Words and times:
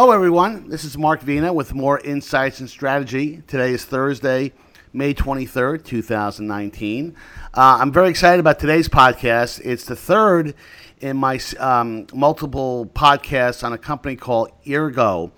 Hello, 0.00 0.12
everyone. 0.12 0.68
This 0.68 0.84
is 0.84 0.96
Mark 0.96 1.22
Vena 1.22 1.52
with 1.52 1.74
Moor 1.74 1.98
Insights 1.98 2.60
and 2.60 2.70
Strategy. 2.70 3.42
Today 3.48 3.72
is 3.72 3.84
Thursday, 3.84 4.52
May 4.92 5.12
23rd, 5.12 5.84
2019. 5.84 7.16
Uh, 7.52 7.78
I'm 7.80 7.90
very 7.90 8.08
excited 8.08 8.38
about 8.38 8.60
today's 8.60 8.88
podcast. 8.88 9.60
It's 9.64 9.86
the 9.86 9.96
third 9.96 10.54
in 11.00 11.16
my 11.16 11.40
um, 11.58 12.06
multiple 12.14 12.88
podcasts 12.94 13.64
on 13.64 13.72
a 13.72 13.78
company 13.78 14.14
called 14.14 14.52
Eargo. 14.64 15.32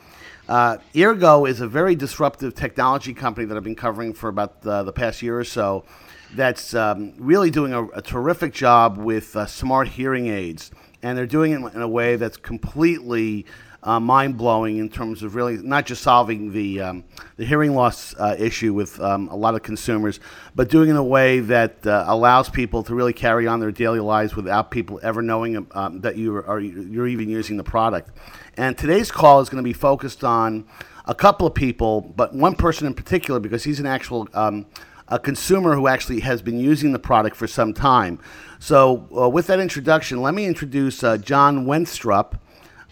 Uh, 0.46 0.76
Eargo 0.92 1.48
is 1.48 1.62
a 1.62 1.66
very 1.66 1.94
disruptive 1.94 2.54
technology 2.54 3.14
company 3.14 3.46
that 3.46 3.56
I've 3.56 3.64
been 3.64 3.74
covering 3.74 4.12
for 4.12 4.28
about 4.28 4.60
the, 4.60 4.82
the 4.82 4.92
past 4.92 5.22
year 5.22 5.38
or 5.38 5.44
so 5.44 5.86
that's 6.34 6.74
um, 6.74 7.14
really 7.16 7.50
doing 7.50 7.72
a, 7.72 7.86
a, 7.88 8.02
terrific 8.02 8.52
job 8.52 8.98
with 8.98 9.34
uh, 9.34 9.46
smart 9.46 9.88
hearing 9.88 10.28
aids. 10.28 10.70
And 11.02 11.16
they're 11.16 11.26
doing 11.26 11.52
it 11.52 11.74
in 11.74 11.80
a 11.80 11.88
way 11.88 12.16
that's 12.16 12.36
completely 12.36 13.46
uh, 13.82 13.98
mind 13.98 14.36
blowing 14.36 14.78
in 14.78 14.88
terms 14.88 15.22
of 15.22 15.34
really 15.34 15.56
not 15.56 15.86
just 15.86 16.02
solving 16.02 16.52
the 16.52 16.80
um, 16.80 17.04
the 17.36 17.44
hearing 17.44 17.74
loss 17.74 18.14
uh, 18.18 18.36
issue 18.38 18.74
with 18.74 19.00
um, 19.00 19.28
a 19.28 19.36
lot 19.36 19.54
of 19.54 19.62
consumers, 19.62 20.20
but 20.54 20.68
doing 20.68 20.88
it 20.88 20.92
in 20.92 20.96
a 20.96 21.04
way 21.04 21.40
that 21.40 21.86
uh, 21.86 22.04
allows 22.06 22.50
people 22.50 22.82
to 22.82 22.94
really 22.94 23.12
carry 23.12 23.46
on 23.46 23.60
their 23.60 23.72
daily 23.72 24.00
lives 24.00 24.36
without 24.36 24.70
people 24.70 25.00
ever 25.02 25.22
knowing 25.22 25.66
um, 25.72 26.00
that 26.00 26.16
you 26.16 26.36
are 26.36 26.60
you're 26.60 27.08
even 27.08 27.28
using 27.28 27.56
the 27.56 27.64
product. 27.64 28.10
And 28.56 28.76
today's 28.76 29.10
call 29.10 29.40
is 29.40 29.48
going 29.48 29.62
to 29.62 29.68
be 29.68 29.72
focused 29.72 30.24
on 30.24 30.66
a 31.06 31.14
couple 31.14 31.46
of 31.46 31.54
people, 31.54 32.00
but 32.00 32.34
one 32.34 32.54
person 32.54 32.86
in 32.86 32.94
particular 32.94 33.40
because 33.40 33.64
he's 33.64 33.80
an 33.80 33.86
actual 33.86 34.28
um, 34.34 34.66
a 35.10 35.18
consumer 35.18 35.74
who 35.74 35.88
actually 35.88 36.20
has 36.20 36.40
been 36.40 36.58
using 36.58 36.92
the 36.92 36.98
product 36.98 37.34
for 37.34 37.46
some 37.46 37.74
time. 37.74 38.18
So, 38.60 39.08
uh, 39.16 39.28
with 39.28 39.48
that 39.48 39.58
introduction, 39.58 40.22
let 40.22 40.34
me 40.34 40.46
introduce 40.46 41.02
uh, 41.02 41.16
John 41.16 41.66
Wenstrup. 41.66 42.38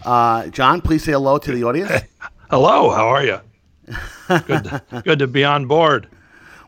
Uh, 0.03 0.47
John, 0.47 0.81
please 0.81 1.03
say 1.03 1.11
hello 1.11 1.37
to 1.37 1.51
the 1.51 1.63
audience. 1.63 1.91
hello, 2.49 2.89
how 2.91 3.07
are 3.07 3.23
you? 3.23 3.39
good, 4.27 4.63
to, 4.63 4.83
good 5.05 5.19
to 5.19 5.27
be 5.27 5.43
on 5.43 5.65
board. 5.65 6.07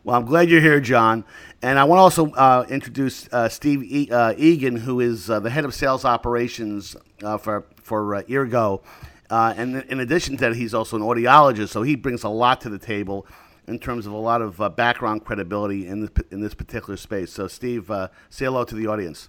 Well, 0.04 0.16
I'm 0.16 0.26
glad 0.26 0.50
you're 0.50 0.60
here, 0.60 0.80
John. 0.80 1.24
And 1.62 1.78
I 1.78 1.84
want 1.84 1.98
to 1.98 2.02
also 2.02 2.30
uh, 2.32 2.66
introduce 2.68 3.32
uh, 3.32 3.48
Steve 3.48 3.84
e- 3.84 4.10
uh, 4.10 4.34
Egan, 4.36 4.76
who 4.76 5.00
is 5.00 5.30
uh, 5.30 5.38
the 5.40 5.48
head 5.48 5.64
of 5.64 5.74
sales 5.74 6.04
operations 6.04 6.96
uh, 7.22 7.38
for 7.38 7.64
for 7.76 8.16
uh, 8.16 8.22
Eargo. 8.22 8.82
and 9.30 9.76
in 9.84 10.00
addition 10.00 10.36
to 10.36 10.40
that, 10.40 10.56
he's 10.56 10.74
also 10.74 10.96
an 10.96 11.02
audiologist, 11.02 11.68
so 11.68 11.82
he 11.82 11.94
brings 11.94 12.24
a 12.24 12.28
lot 12.28 12.60
to 12.62 12.68
the 12.68 12.78
table 12.78 13.26
in 13.68 13.78
terms 13.78 14.06
of 14.06 14.12
a 14.12 14.16
lot 14.16 14.42
of 14.42 14.60
background 14.76 15.24
credibility 15.24 15.86
in 15.86 16.00
this 16.00 16.10
in 16.32 16.40
this 16.40 16.54
particular 16.54 16.96
space. 16.96 17.32
So, 17.32 17.46
Steve, 17.46 17.90
say 18.28 18.44
hello 18.46 18.64
to 18.64 18.74
the 18.74 18.88
audience. 18.88 19.28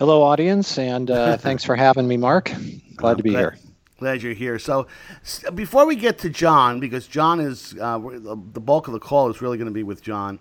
Hello, 0.00 0.22
audience, 0.22 0.78
and 0.78 1.08
thanks 1.40 1.62
for 1.62 1.76
having 1.76 2.08
me, 2.08 2.16
Mark. 2.16 2.50
Glad 2.96 3.18
to 3.18 3.22
be 3.22 3.32
glad, 3.32 3.38
here. 3.38 3.58
Glad 3.98 4.22
you're 4.22 4.32
here. 4.32 4.58
So, 4.58 4.86
before 5.54 5.84
we 5.84 5.94
get 5.94 6.16
to 6.20 6.30
John, 6.30 6.80
because 6.80 7.06
John 7.06 7.38
is 7.38 7.76
uh, 7.78 7.98
the 7.98 8.34
bulk 8.34 8.86
of 8.86 8.94
the 8.94 8.98
call 8.98 9.28
is 9.28 9.42
really 9.42 9.58
going 9.58 9.68
to 9.68 9.74
be 9.74 9.82
with 9.82 10.00
John. 10.00 10.38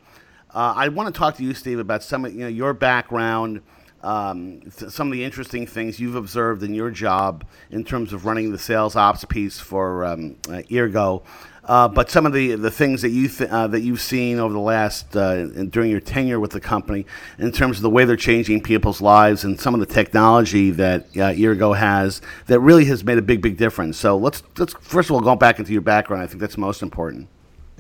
Uh, 0.56 0.76
I 0.78 0.88
want 0.88 1.14
to 1.14 1.20
talk 1.20 1.36
to 1.36 1.44
you, 1.44 1.54
Steve, 1.54 1.78
about 1.78 2.04
some 2.04 2.24
of 2.24 2.34
you 2.34 2.40
know 2.40 2.48
your 2.48 2.74
background, 2.74 3.62
um, 4.02 4.62
th- 4.62 4.94
some 4.94 5.08
of 5.08 5.12
the 5.12 5.26
interesting 5.26 5.68
things 5.68 6.00
you've 6.00 6.16
observed 6.16 6.64
in 6.64 6.74
your 6.74 6.90
job 6.90 7.44
in 7.70 7.84
terms 7.84 8.14
of 8.14 8.24
running 8.24 8.54
the 8.54 8.58
sales 8.58 8.96
ops 8.96 9.26
piece 9.26 9.60
for 9.60 10.06
um, 10.06 10.38
uh, 10.48 10.62
Eargo. 10.72 11.24
Uh, 11.70 11.88
but 11.88 12.10
some 12.10 12.26
of 12.26 12.34
the, 12.34 12.56
the 12.56 12.72
things 12.72 13.04
that 13.04 13.12
you 13.12 13.28
th- 13.28 13.48
uh, 13.48 13.68
that 13.68 13.82
you've 13.82 14.02
seen 14.02 14.40
over 14.40 14.52
the 14.52 14.60
last 14.60 15.16
uh, 15.16 15.46
during 15.66 15.92
your 15.92 16.00
tenure 16.00 16.40
with 16.40 16.50
the 16.50 16.60
company, 16.60 17.06
in 17.38 17.52
terms 17.52 17.78
of 17.78 17.84
the 17.84 17.90
way 17.92 18.06
they're 18.06 18.16
changing 18.16 18.60
people's 18.60 19.02
lives 19.02 19.44
and 19.44 19.60
some 19.60 19.76
of 19.76 19.80
the 19.80 19.86
technology 19.86 20.72
that 20.72 21.02
uh, 21.16 21.30
Eargo 21.32 21.78
has 21.78 22.22
that 22.48 22.60
really 22.60 22.86
has 22.86 23.04
made 23.04 23.20
a 23.20 23.22
big 23.22 23.40
big 23.40 23.56
difference. 23.56 23.98
So 23.98 24.18
let's 24.18 24.42
let's 24.58 24.74
first 24.82 25.12
of 25.12 25.16
all 25.16 25.22
go 25.22 25.36
back 25.36 25.60
into 25.60 25.72
your 25.72 25.84
background. 25.84 26.24
I 26.24 26.26
think 26.26 26.42
that's 26.42 26.58
most 26.58 26.82
important. 26.82 27.28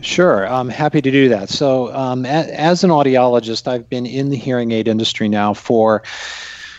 Sure, 0.01 0.47
I'm 0.47 0.69
happy 0.69 1.01
to 1.01 1.09
do 1.09 1.27
that. 1.29 1.49
So, 1.49 1.91
um, 1.95 2.25
a- 2.25 2.53
as 2.53 2.83
an 2.83 2.91
audiologist, 2.91 3.67
I've 3.67 3.89
been 3.89 4.05
in 4.05 4.29
the 4.29 4.37
hearing 4.37 4.69
aid 4.69 4.87
industry 4.87 5.27
now 5.27 5.55
for 5.55 6.03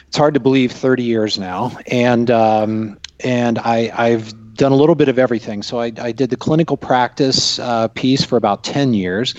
it's 0.07 0.17
hard 0.17 0.35
to 0.35 0.41
believe 0.41 0.71
30 0.71 1.03
years 1.03 1.41
now, 1.41 1.77
and 1.89 2.31
um, 2.31 3.01
and 3.25 3.59
I, 3.59 3.91
I've 3.95 4.33
done 4.55 4.73
a 4.73 4.77
little 4.77 4.95
bit 4.95 5.09
of 5.09 5.19
everything. 5.19 5.63
So 5.63 5.81
I, 5.81 5.93
I 5.99 6.13
did 6.13 6.31
the 6.31 6.37
clinical 6.37 6.77
practice 6.77 7.59
uh, 7.59 7.89
piece 7.89 8.25
for 8.25 8.37
about 8.37 8.65
10 8.65 8.95
years, 8.95 9.35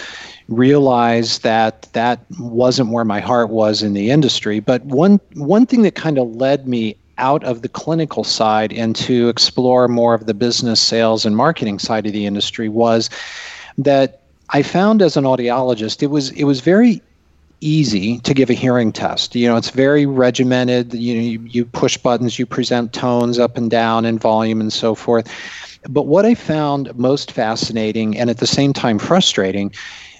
realized 0.47 1.43
that 1.43 1.87
that 1.93 2.19
wasn't 2.39 2.91
where 2.91 3.05
my 3.05 3.19
heart 3.19 3.49
was 3.49 3.83
in 3.83 3.93
the 3.93 4.11
industry. 4.11 4.59
But 4.59 4.83
one, 4.85 5.19
one 5.33 5.65
thing 5.65 5.81
that 5.83 5.95
kind 5.95 6.17
of 6.17 6.35
led 6.35 6.67
me 6.67 6.97
out 7.17 7.43
of 7.43 7.61
the 7.61 7.69
clinical 7.69 8.23
side 8.23 8.73
and 8.73 8.95
to 8.95 9.29
explore 9.29 9.87
more 9.87 10.13
of 10.13 10.25
the 10.25 10.33
business, 10.33 10.81
sales, 10.81 11.25
and 11.25 11.37
marketing 11.37 11.79
side 11.79 12.05
of 12.05 12.13
the 12.13 12.25
industry 12.25 12.67
was 12.67 13.09
that 13.77 14.21
I 14.49 14.63
found 14.63 15.01
as 15.01 15.15
an 15.15 15.23
audiologist, 15.23 16.03
it 16.03 16.07
was 16.07 16.31
it 16.31 16.43
was 16.43 16.59
very 16.61 17.01
easy 17.61 18.19
to 18.19 18.33
give 18.33 18.49
a 18.49 18.53
hearing 18.53 18.91
test. 18.91 19.35
You 19.35 19.47
know, 19.47 19.55
it's 19.55 19.69
very 19.69 20.05
regimented. 20.05 20.93
You 20.93 21.15
know, 21.15 21.21
you, 21.21 21.39
you 21.45 21.65
push 21.65 21.95
buttons, 21.97 22.37
you 22.37 22.45
present 22.45 22.91
tones 22.91 23.39
up 23.39 23.55
and 23.55 23.71
down 23.71 24.05
and 24.05 24.19
volume 24.19 24.59
and 24.59 24.73
so 24.73 24.95
forth. 24.95 25.31
But 25.89 26.07
what 26.07 26.25
I 26.25 26.35
found 26.35 26.95
most 26.97 27.31
fascinating 27.31 28.17
and 28.17 28.29
at 28.29 28.37
the 28.37 28.47
same 28.47 28.73
time 28.73 28.99
frustrating 28.99 29.73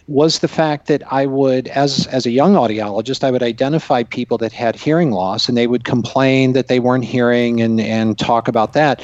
was 0.07 0.40
the 0.40 0.47
fact 0.47 0.88
that 0.88 1.03
I 1.12 1.25
would, 1.25 1.68
as 1.69 2.07
as 2.07 2.25
a 2.25 2.31
young 2.31 2.53
audiologist, 2.53 3.24
I 3.24 3.31
would 3.31 3.44
identify 3.44 4.03
people 4.03 4.38
that 4.40 4.51
had 4.51 4.75
hearing 4.75 5.12
loss, 5.12 5.47
and 5.47 5.57
they 5.57 5.68
would 5.68 5.84
complain 5.84 6.53
that 6.53 6.68
they 6.68 6.80
weren't 6.80 7.06
hearing 7.06 7.62
and 7.62 7.80
and 7.80 8.18
talk 8.18 8.47
about 8.47 8.74
that 8.74 9.03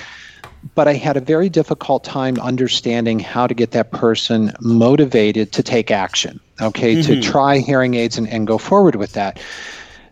but 0.75 0.87
I 0.87 0.93
had 0.93 1.17
a 1.17 1.21
very 1.21 1.49
difficult 1.49 2.03
time 2.03 2.39
understanding 2.39 3.19
how 3.19 3.47
to 3.47 3.53
get 3.53 3.71
that 3.71 3.91
person 3.91 4.53
motivated 4.59 5.51
to 5.53 5.63
take 5.63 5.91
action, 5.91 6.39
okay, 6.61 6.95
mm-hmm. 6.95 7.13
to 7.13 7.21
try 7.21 7.59
hearing 7.59 7.95
aids 7.95 8.17
and, 8.17 8.27
and 8.27 8.47
go 8.47 8.57
forward 8.57 8.95
with 8.95 9.13
that. 9.13 9.39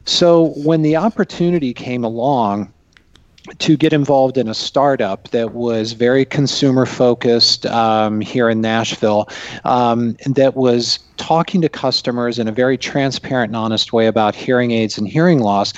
So 0.05 0.53
when 0.57 0.81
the 0.81 0.95
opportunity 0.95 1.73
came 1.73 2.03
along, 2.03 2.71
to 3.59 3.77
get 3.77 3.93
involved 3.93 4.37
in 4.37 4.47
a 4.47 4.53
startup 4.53 5.29
that 5.29 5.53
was 5.53 5.93
very 5.93 6.25
consumer 6.25 6.85
focused 6.85 7.65
um, 7.67 8.19
here 8.21 8.49
in 8.49 8.61
Nashville, 8.61 9.29
um, 9.65 10.17
that 10.25 10.55
was 10.55 10.99
talking 11.17 11.61
to 11.61 11.69
customers 11.69 12.39
in 12.39 12.47
a 12.47 12.51
very 12.51 12.77
transparent 12.77 13.49
and 13.49 13.55
honest 13.55 13.93
way 13.93 14.07
about 14.07 14.33
hearing 14.35 14.71
aids 14.71 14.97
and 14.97 15.07
hearing 15.07 15.39
loss, 15.39 15.73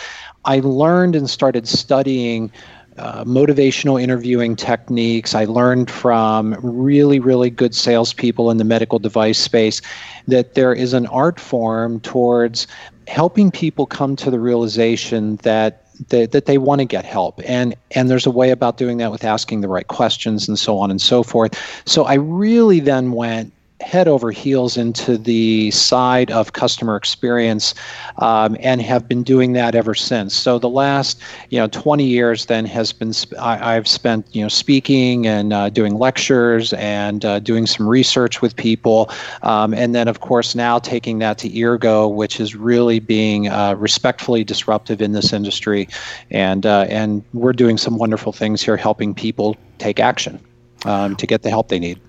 I 0.46 0.62
learned 0.62 1.16
and 1.16 1.30
started 1.30 1.68
studying 1.68 2.52
uh, 2.98 3.24
motivational 3.24 4.02
interviewing 4.02 4.56
techniques. 4.56 5.36
I 5.36 5.46
learned 5.46 5.90
from 5.90 6.56
really, 6.62 7.20
really 7.20 7.50
good 7.50 7.76
salespeople 7.76 8.50
in 8.52 8.58
the 8.58 8.64
medical 8.64 9.00
device 9.00 9.40
space 9.40 9.82
that 10.28 10.56
there 10.56 10.74
is 10.74 10.94
an 10.94 11.06
art 11.08 11.40
form 11.40 12.00
towards 12.02 12.68
helping 13.08 13.52
people 13.52 13.86
come 13.86 14.16
to 14.18 14.32
the 14.32 14.40
realization 14.40 15.38
that 15.38 15.84
that, 16.10 16.32
that 16.32 16.46
they 16.46 16.60
want 16.60 16.80
to 16.80 16.86
get 16.86 17.06
help 17.06 17.42
and 17.44 17.76
and 17.92 18.08
there's 18.08 18.28
a 18.28 18.32
way 18.32 18.52
about 18.52 18.78
doing 18.78 18.98
that 18.98 19.12
with 19.12 19.24
asking 19.24 19.62
the 19.62 19.68
right 19.68 19.88
questions 19.88 20.48
and 20.48 20.60
so 20.60 20.78
on 20.78 20.92
and 20.92 21.02
so 21.02 21.24
forth 21.24 21.60
so 21.86 22.04
i 22.04 22.14
really 22.14 22.80
then 22.80 23.14
went 23.14 23.52
head 23.82 24.08
over 24.08 24.32
heels 24.32 24.76
into 24.76 25.18
the 25.18 25.70
side 25.72 26.32
of 26.32 26.54
customer 26.54 26.96
experience 26.96 27.76
um, 28.18 28.58
and 28.60 28.82
have 28.82 29.08
been 29.08 29.22
doing 29.22 29.54
that 29.54 29.76
ever 29.76 29.94
since. 29.94 30.36
So 30.36 30.58
the 30.58 30.70
last 30.70 31.22
you 31.50 31.60
know 31.60 31.68
20 31.68 32.04
years 32.04 32.48
then 32.48 32.66
has 32.66 32.92
been 32.92 33.14
I, 33.40 33.76
have 33.76 33.88
spent 33.88 34.36
you 34.36 34.42
know 34.42 34.48
speaking 34.48 35.28
and 35.28 35.54
uh, 35.54 35.70
doing 35.70 36.00
lectures 36.00 36.74
and 36.74 37.24
uh, 37.24 37.40
doing 37.40 37.68
some 37.68 37.88
research 37.88 38.42
with 38.42 38.56
people 38.56 39.12
um, 39.44 39.74
and 39.74 39.94
then 39.94 40.08
of 40.08 40.22
course 40.22 40.56
now 40.56 40.80
taking 40.80 41.20
that 41.20 41.38
to 41.40 41.50
Eargo 41.50 42.14
which 42.14 42.40
is 42.40 42.56
really 42.56 43.00
being 43.00 43.48
uh, 43.48 43.76
respectfully 43.76 44.44
disruptive 44.44 45.02
in 45.02 45.12
this 45.12 45.34
industry. 45.34 45.88
And 46.32 46.66
uh, 46.66 46.88
and 46.90 47.24
we're 47.34 47.54
doing 47.54 47.78
some 47.78 47.98
wonderful 47.98 48.32
things 48.32 48.62
here 48.62 48.78
helping 48.78 49.14
people 49.14 49.56
take 49.78 50.00
action 50.00 50.40
um, 50.86 51.16
to 51.18 51.28
get 51.28 51.44
the 51.44 51.50
help 51.52 51.68
they 51.70 51.80
need 51.80 52.00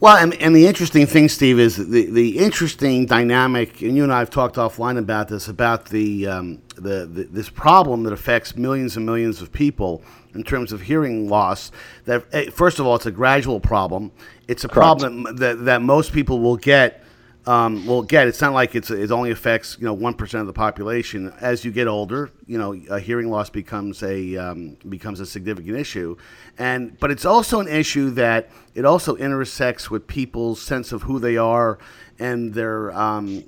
well, 0.00 0.16
and, 0.16 0.34
and 0.34 0.54
the 0.54 0.66
interesting 0.66 1.06
thing, 1.06 1.28
Steve, 1.28 1.58
is 1.58 1.76
the, 1.76 2.06
the 2.06 2.38
interesting 2.38 3.06
dynamic, 3.06 3.80
and 3.82 3.96
you 3.96 4.04
and 4.04 4.12
I 4.12 4.20
have 4.20 4.30
talked 4.30 4.56
offline 4.56 4.96
about 4.96 5.28
this, 5.28 5.48
about 5.48 5.86
the, 5.86 6.26
um, 6.26 6.62
the, 6.76 7.04
the 7.06 7.24
this 7.24 7.48
problem 7.48 8.04
that 8.04 8.12
affects 8.12 8.56
millions 8.56 8.96
and 8.96 9.04
millions 9.04 9.42
of 9.42 9.52
people 9.52 10.02
in 10.34 10.44
terms 10.44 10.72
of 10.72 10.82
hearing 10.82 11.28
loss. 11.28 11.72
That 12.04 12.26
eh, 12.32 12.50
first 12.50 12.78
of 12.78 12.86
all, 12.86 12.94
it's 12.94 13.06
a 13.06 13.10
gradual 13.10 13.58
problem. 13.58 14.12
It's 14.46 14.62
a 14.62 14.68
Correct. 14.68 15.00
problem 15.00 15.36
that, 15.36 15.64
that 15.64 15.82
most 15.82 16.12
people 16.12 16.38
will 16.38 16.56
get 16.56 17.02
um, 17.48 17.86
well, 17.86 18.00
again, 18.00 18.28
it's 18.28 18.42
not 18.42 18.52
like 18.52 18.74
it's 18.74 18.90
it 18.90 19.10
only 19.10 19.30
affects 19.30 19.78
you 19.80 19.86
know 19.86 19.94
one 19.94 20.12
percent 20.12 20.42
of 20.42 20.46
the 20.46 20.52
population. 20.52 21.32
As 21.40 21.64
you 21.64 21.72
get 21.72 21.88
older, 21.88 22.30
you 22.46 22.58
know, 22.58 22.72
hearing 22.98 23.30
loss 23.30 23.48
becomes 23.48 24.02
a 24.02 24.36
um, 24.36 24.76
becomes 24.86 25.18
a 25.18 25.24
significant 25.24 25.74
issue, 25.74 26.14
and 26.58 27.00
but 27.00 27.10
it's 27.10 27.24
also 27.24 27.58
an 27.60 27.66
issue 27.66 28.10
that 28.10 28.50
it 28.74 28.84
also 28.84 29.16
intersects 29.16 29.90
with 29.90 30.06
people's 30.06 30.60
sense 30.60 30.92
of 30.92 31.04
who 31.04 31.18
they 31.18 31.38
are 31.38 31.78
and 32.18 32.52
their 32.52 32.92
um, 32.92 33.42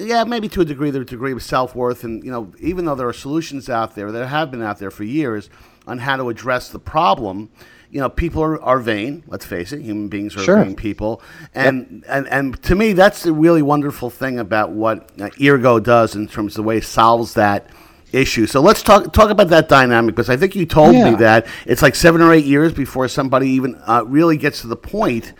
yeah 0.00 0.24
maybe 0.24 0.48
to 0.48 0.62
a 0.62 0.64
degree 0.64 0.90
their 0.90 1.04
degree 1.04 1.30
of 1.30 1.40
self 1.40 1.76
worth, 1.76 2.02
and 2.02 2.24
you 2.24 2.32
know 2.32 2.50
even 2.58 2.86
though 2.86 2.96
there 2.96 3.06
are 3.06 3.12
solutions 3.12 3.70
out 3.70 3.94
there 3.94 4.10
that 4.10 4.26
have 4.26 4.50
been 4.50 4.62
out 4.62 4.80
there 4.80 4.90
for 4.90 5.04
years 5.04 5.48
on 5.86 5.98
how 5.98 6.16
to 6.16 6.28
address 6.28 6.70
the 6.70 6.80
problem 6.80 7.50
you 7.94 8.00
know, 8.00 8.08
people 8.08 8.42
are, 8.42 8.60
are 8.60 8.80
vain. 8.80 9.22
Let's 9.28 9.46
face 9.46 9.72
it, 9.72 9.80
human 9.80 10.08
beings 10.08 10.34
are 10.36 10.40
Sure. 10.40 10.64
vain 10.64 10.74
people, 10.74 11.22
and 11.54 12.04
and 12.08 12.26
and 12.28 12.60
to 12.64 12.74
me, 12.74 12.92
that's 12.92 13.22
the 13.22 13.32
really 13.32 13.62
wonderful 13.62 14.10
thing 14.10 14.40
about 14.40 14.72
what 14.72 15.12
uh, 15.20 15.30
Eargo 15.38 15.80
does 15.80 16.16
in 16.16 16.26
terms 16.26 16.54
of 16.54 16.56
the 16.56 16.62
way 16.64 16.78
it 16.78 16.84
solves 16.84 17.34
that 17.34 17.70
issue. 18.12 18.46
So 18.46 18.60
let's 18.60 18.82
talk 18.82 19.12
talk 19.12 19.30
about 19.30 19.48
that 19.50 19.68
dynamic 19.68 20.16
because 20.16 20.28
I 20.28 20.36
think 20.36 20.56
you 20.56 20.66
told 20.66 20.96
me 20.96 21.14
that 21.14 21.46
it's 21.66 21.82
like 21.82 21.94
seven 21.94 22.20
or 22.20 22.32
eight 22.32 22.44
years 22.44 22.72
before 22.72 23.06
somebody 23.06 23.50
even 23.50 23.80
uh, 23.86 24.04
really 24.04 24.36
gets 24.38 24.60
to 24.62 24.66
the 24.66 24.76
point 24.76 25.32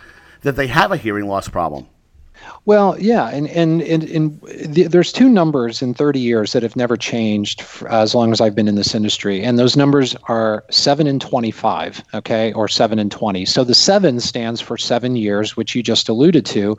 that 0.43 0.55
they 0.55 0.67
have 0.67 0.93
a 0.93 0.97
hearing 0.97 1.27
loss 1.27 1.49
problem. 1.49 1.87
Well, 2.65 2.99
yeah, 2.99 3.29
and 3.29 3.47
and 3.49 3.81
and, 3.81 4.03
and 4.03 4.41
the, 4.41 4.83
there's 4.83 5.11
two 5.11 5.29
numbers 5.29 5.81
in 5.81 5.93
30 5.93 6.19
years 6.19 6.53
that 6.53 6.63
have 6.63 6.75
never 6.75 6.97
changed 6.97 7.61
for, 7.61 7.87
as 7.89 8.15
long 8.15 8.31
as 8.31 8.41
I've 8.41 8.55
been 8.55 8.67
in 8.67 8.75
this 8.75 8.95
industry, 8.95 9.43
and 9.43 9.59
those 9.59 9.77
numbers 9.77 10.15
are 10.27 10.65
seven 10.71 11.05
and 11.05 11.21
25, 11.21 12.03
okay, 12.13 12.53
or 12.53 12.67
seven 12.67 12.97
and 12.97 13.11
20. 13.11 13.45
So 13.45 13.63
the 13.63 13.75
seven 13.75 14.19
stands 14.19 14.61
for 14.61 14.77
seven 14.77 15.15
years, 15.15 15.55
which 15.55 15.75
you 15.75 15.83
just 15.83 16.09
alluded 16.09 16.45
to, 16.47 16.77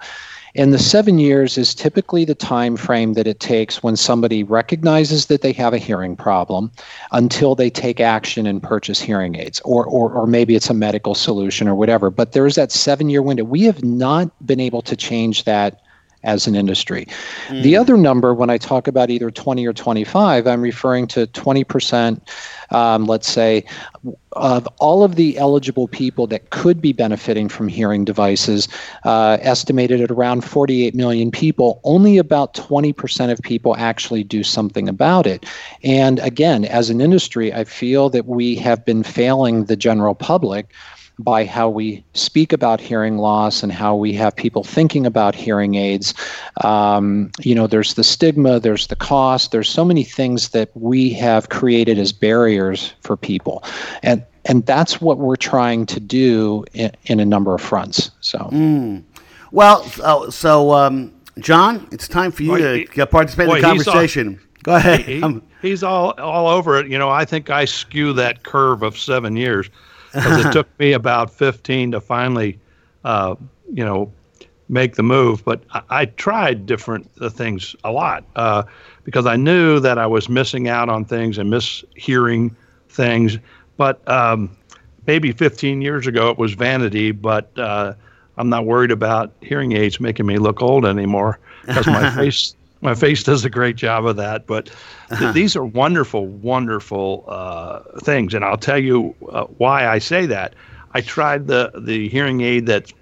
and 0.57 0.73
the 0.73 0.79
seven 0.79 1.19
years 1.19 1.59
is 1.59 1.75
typically 1.75 2.25
the 2.25 2.35
time 2.35 2.77
frame 2.77 3.15
that 3.15 3.27
it 3.27 3.41
takes 3.41 3.83
when 3.83 3.97
somebody 3.97 4.43
recognizes 4.43 5.27
that 5.27 5.43
they 5.43 5.53
have 5.53 5.75
a 5.75 5.79
hearing 5.79 6.17
problem 6.17 6.71
until 7.13 7.55
they 7.55 7.71
take 7.71 8.01
action 8.01 8.47
and 8.47 8.63
purchase 8.63 9.01
hearing 9.01 9.37
aids, 9.37 9.61
or, 9.65 9.85
or, 9.87 10.11
or 10.13 10.27
maybe 10.27 10.55
it's 10.55 10.71
a 10.71 10.75
medical 10.75 11.15
solution 11.15 11.69
or 11.69 11.75
whatever. 11.75 12.11
But 12.11 12.33
there's 12.33 12.55
that 12.55 12.73
seven 12.73 13.11
year 13.11 13.23
window. 13.23 13.45
We 13.45 13.63
have 13.63 13.85
not 13.85 14.31
been 14.47 14.61
able 14.61 14.83
to 14.83 14.97
change 14.97 15.45
that 15.45 15.83
as 16.27 16.47
an 16.47 16.55
industry. 16.55 17.07
The 17.63 17.77
other 17.77 17.97
number, 17.97 18.35
when 18.35 18.51
I 18.51 18.59
talk 18.59 18.89
about 18.89 19.09
either 19.09 19.31
20 19.31 19.67
or 19.67 19.73
25, 19.73 20.47
I'm 20.47 20.61
referring 20.61 21.07
to 21.09 21.27
20%, 21.29 22.21
um, 22.71 23.07
let's 23.07 23.29
say, 23.29 23.65
of 24.33 24.67
all 24.79 25.03
of 25.03 25.15
the 25.15 25.39
eligible 25.39 25.89
people 25.89 26.27
that 26.27 26.51
could 26.51 26.83
be 26.83 26.93
benefiting 26.93 27.49
from 27.49 27.69
hearing 27.69 28.05
devices, 28.05 28.69
uh, 29.05 29.39
estimated 29.41 30.01
at 30.01 30.11
around 30.11 30.43
48 30.43 30.95
million 30.95 31.31
people, 31.31 31.81
only 31.85 32.19
about 32.19 32.55
20% 32.55 33.31
of 33.31 33.41
people 33.41 33.77
actually 33.77 34.25
do 34.25 34.43
something 34.43 34.89
about 34.89 35.27
it. 35.27 35.47
And 35.83 36.19
again, 36.19 36.65
as 36.65 36.91
an 36.91 37.01
industry, 37.01 37.53
I 37.55 37.65
feel 37.65 38.11
that 38.11 38.27
we 38.27 38.57
have 38.57 38.85
been 38.85 39.05
failing 39.05 39.65
the 39.65 39.77
general 39.77 40.15
public 40.15 40.75
by 41.19 41.45
how 41.47 41.69
we 41.69 42.05
speak 42.13 42.53
about 42.53 42.81
hearing 42.81 43.17
loss 43.17 43.63
and 43.63 43.73
how 43.73 43.97
we 43.97 44.13
have 44.13 44.37
people 44.37 44.63
thinking 44.63 45.07
about 45.07 45.35
hearing 45.35 45.75
aids. 45.77 46.13
Um, 46.63 47.31
you 47.41 47.55
know, 47.55 47.67
there's 47.67 47.95
the 47.95 48.05
stigma, 48.05 48.61
there's 48.61 48.89
the 48.89 48.97
cost, 48.97 49.51
there's 49.51 49.69
so 49.69 49.85
many 49.85 50.05
things 50.05 50.51
that 50.51 50.71
we 50.75 51.11
have 51.15 51.49
created 51.49 51.99
as 51.99 52.13
barriers 52.13 52.93
for 53.03 53.17
people. 53.17 53.65
And 54.03 54.25
and 54.49 54.65
that's 54.67 55.01
what 55.01 55.19
we're 55.19 55.35
trying 55.37 55.87
to 55.87 55.99
do 55.99 56.65
in, 56.75 56.93
in 57.07 57.19
a 57.19 57.25
number 57.25 57.53
of 57.55 57.61
fronts. 57.61 58.13
So, 58.21 58.49
Well, 59.51 59.83
so, 59.85 60.31
so 60.31 60.73
um, 60.73 61.13
John, 61.41 61.89
it's 61.91 62.07
time 62.07 62.31
for 62.31 62.43
you 62.45 62.51
Boy, 62.51 62.59
to 62.59 62.75
he- 62.79 62.85
get 62.85 63.11
participate 63.11 63.49
in 63.49 63.55
the 63.57 63.61
boy, 63.63 63.69
all- 63.69 63.75
conversation. 63.77 64.41
Go 64.63 64.75
ahead. 64.77 65.01
He, 65.01 65.21
Um, 65.23 65.43
he's 65.63 65.83
all 65.83 66.11
all 66.21 66.49
over 66.49 66.79
it. 66.79 66.89
You 66.89 66.99
know, 66.99 67.09
I 67.09 67.25
think 67.25 67.51
I 67.51 67.65
skew 67.65 68.13
that 68.15 68.43
curve 68.43 68.83
of 68.83 68.99
seven 68.99 69.37
years 69.37 69.69
because 70.13 70.47
it 70.47 70.53
took 70.53 70.67
me 70.79 70.93
about 70.93 71.31
15 71.31 71.93
to 71.93 72.01
finally, 72.01 72.59
uh, 73.05 73.35
you 73.73 73.85
know, 73.85 74.13
make 74.69 74.97
the 74.97 75.03
move. 75.03 75.45
But 75.45 75.63
I, 75.71 75.83
I 75.91 76.05
tried 76.07 76.67
different 76.67 77.11
uh, 77.21 77.29
things 77.29 77.77
a 77.85 77.93
lot 77.93 78.25
uh, 78.37 78.65
because 79.05 79.27
I 79.27 79.37
knew 79.37 79.81
that 79.81 79.99
I 79.99 80.07
was 80.07 80.29
missing 80.29 80.69
out 80.69 80.89
on 80.89 81.05
things 81.05 81.39
and 81.39 81.53
mishearing 81.53 82.55
things. 82.89 83.39
But 83.77 84.07
um, 84.09 84.57
maybe 85.07 85.33
15 85.33 85.83
years 85.83 86.07
ago 86.07 86.31
it 86.31 86.39
was 86.39 86.55
vanity, 86.55 87.13
but 87.13 87.51
uh, 87.59 87.95
I'm 88.37 88.49
not 88.49 88.65
worried 88.65 88.91
about 88.91 89.33
hearing 89.41 89.73
aids 89.73 90.01
making 90.01 90.27
me 90.27 90.39
look 90.39 90.63
old 90.63 90.85
anymore 90.85 91.39
because 91.67 91.87
my 91.87 92.11
face 92.17 92.55
my 92.81 92.95
face 92.95 93.23
does 93.23 93.45
a 93.45 93.51
great 93.51 93.77
job 93.77 94.07
of 94.07 94.17
that. 94.17 94.47
But 94.47 94.71
th- 95.19 95.35
these 95.35 95.57
are 95.57 95.65
wonderful, 95.65 96.27
wonderful 96.27 97.25
uh, 97.29 97.81
things, 98.01 98.35
and 98.35 98.45
I'll 98.45 98.57
tell 98.59 98.79
you 98.79 99.15
uh, 99.31 99.45
why 99.45 99.87
I 99.89 99.99
say 99.99 100.27
that. 100.27 100.55
I 100.93 101.01
tried 101.01 101.47
the 101.47 101.71
the 101.79 102.09
hearing 102.09 102.41
aid 102.41 102.67
that 102.67 102.93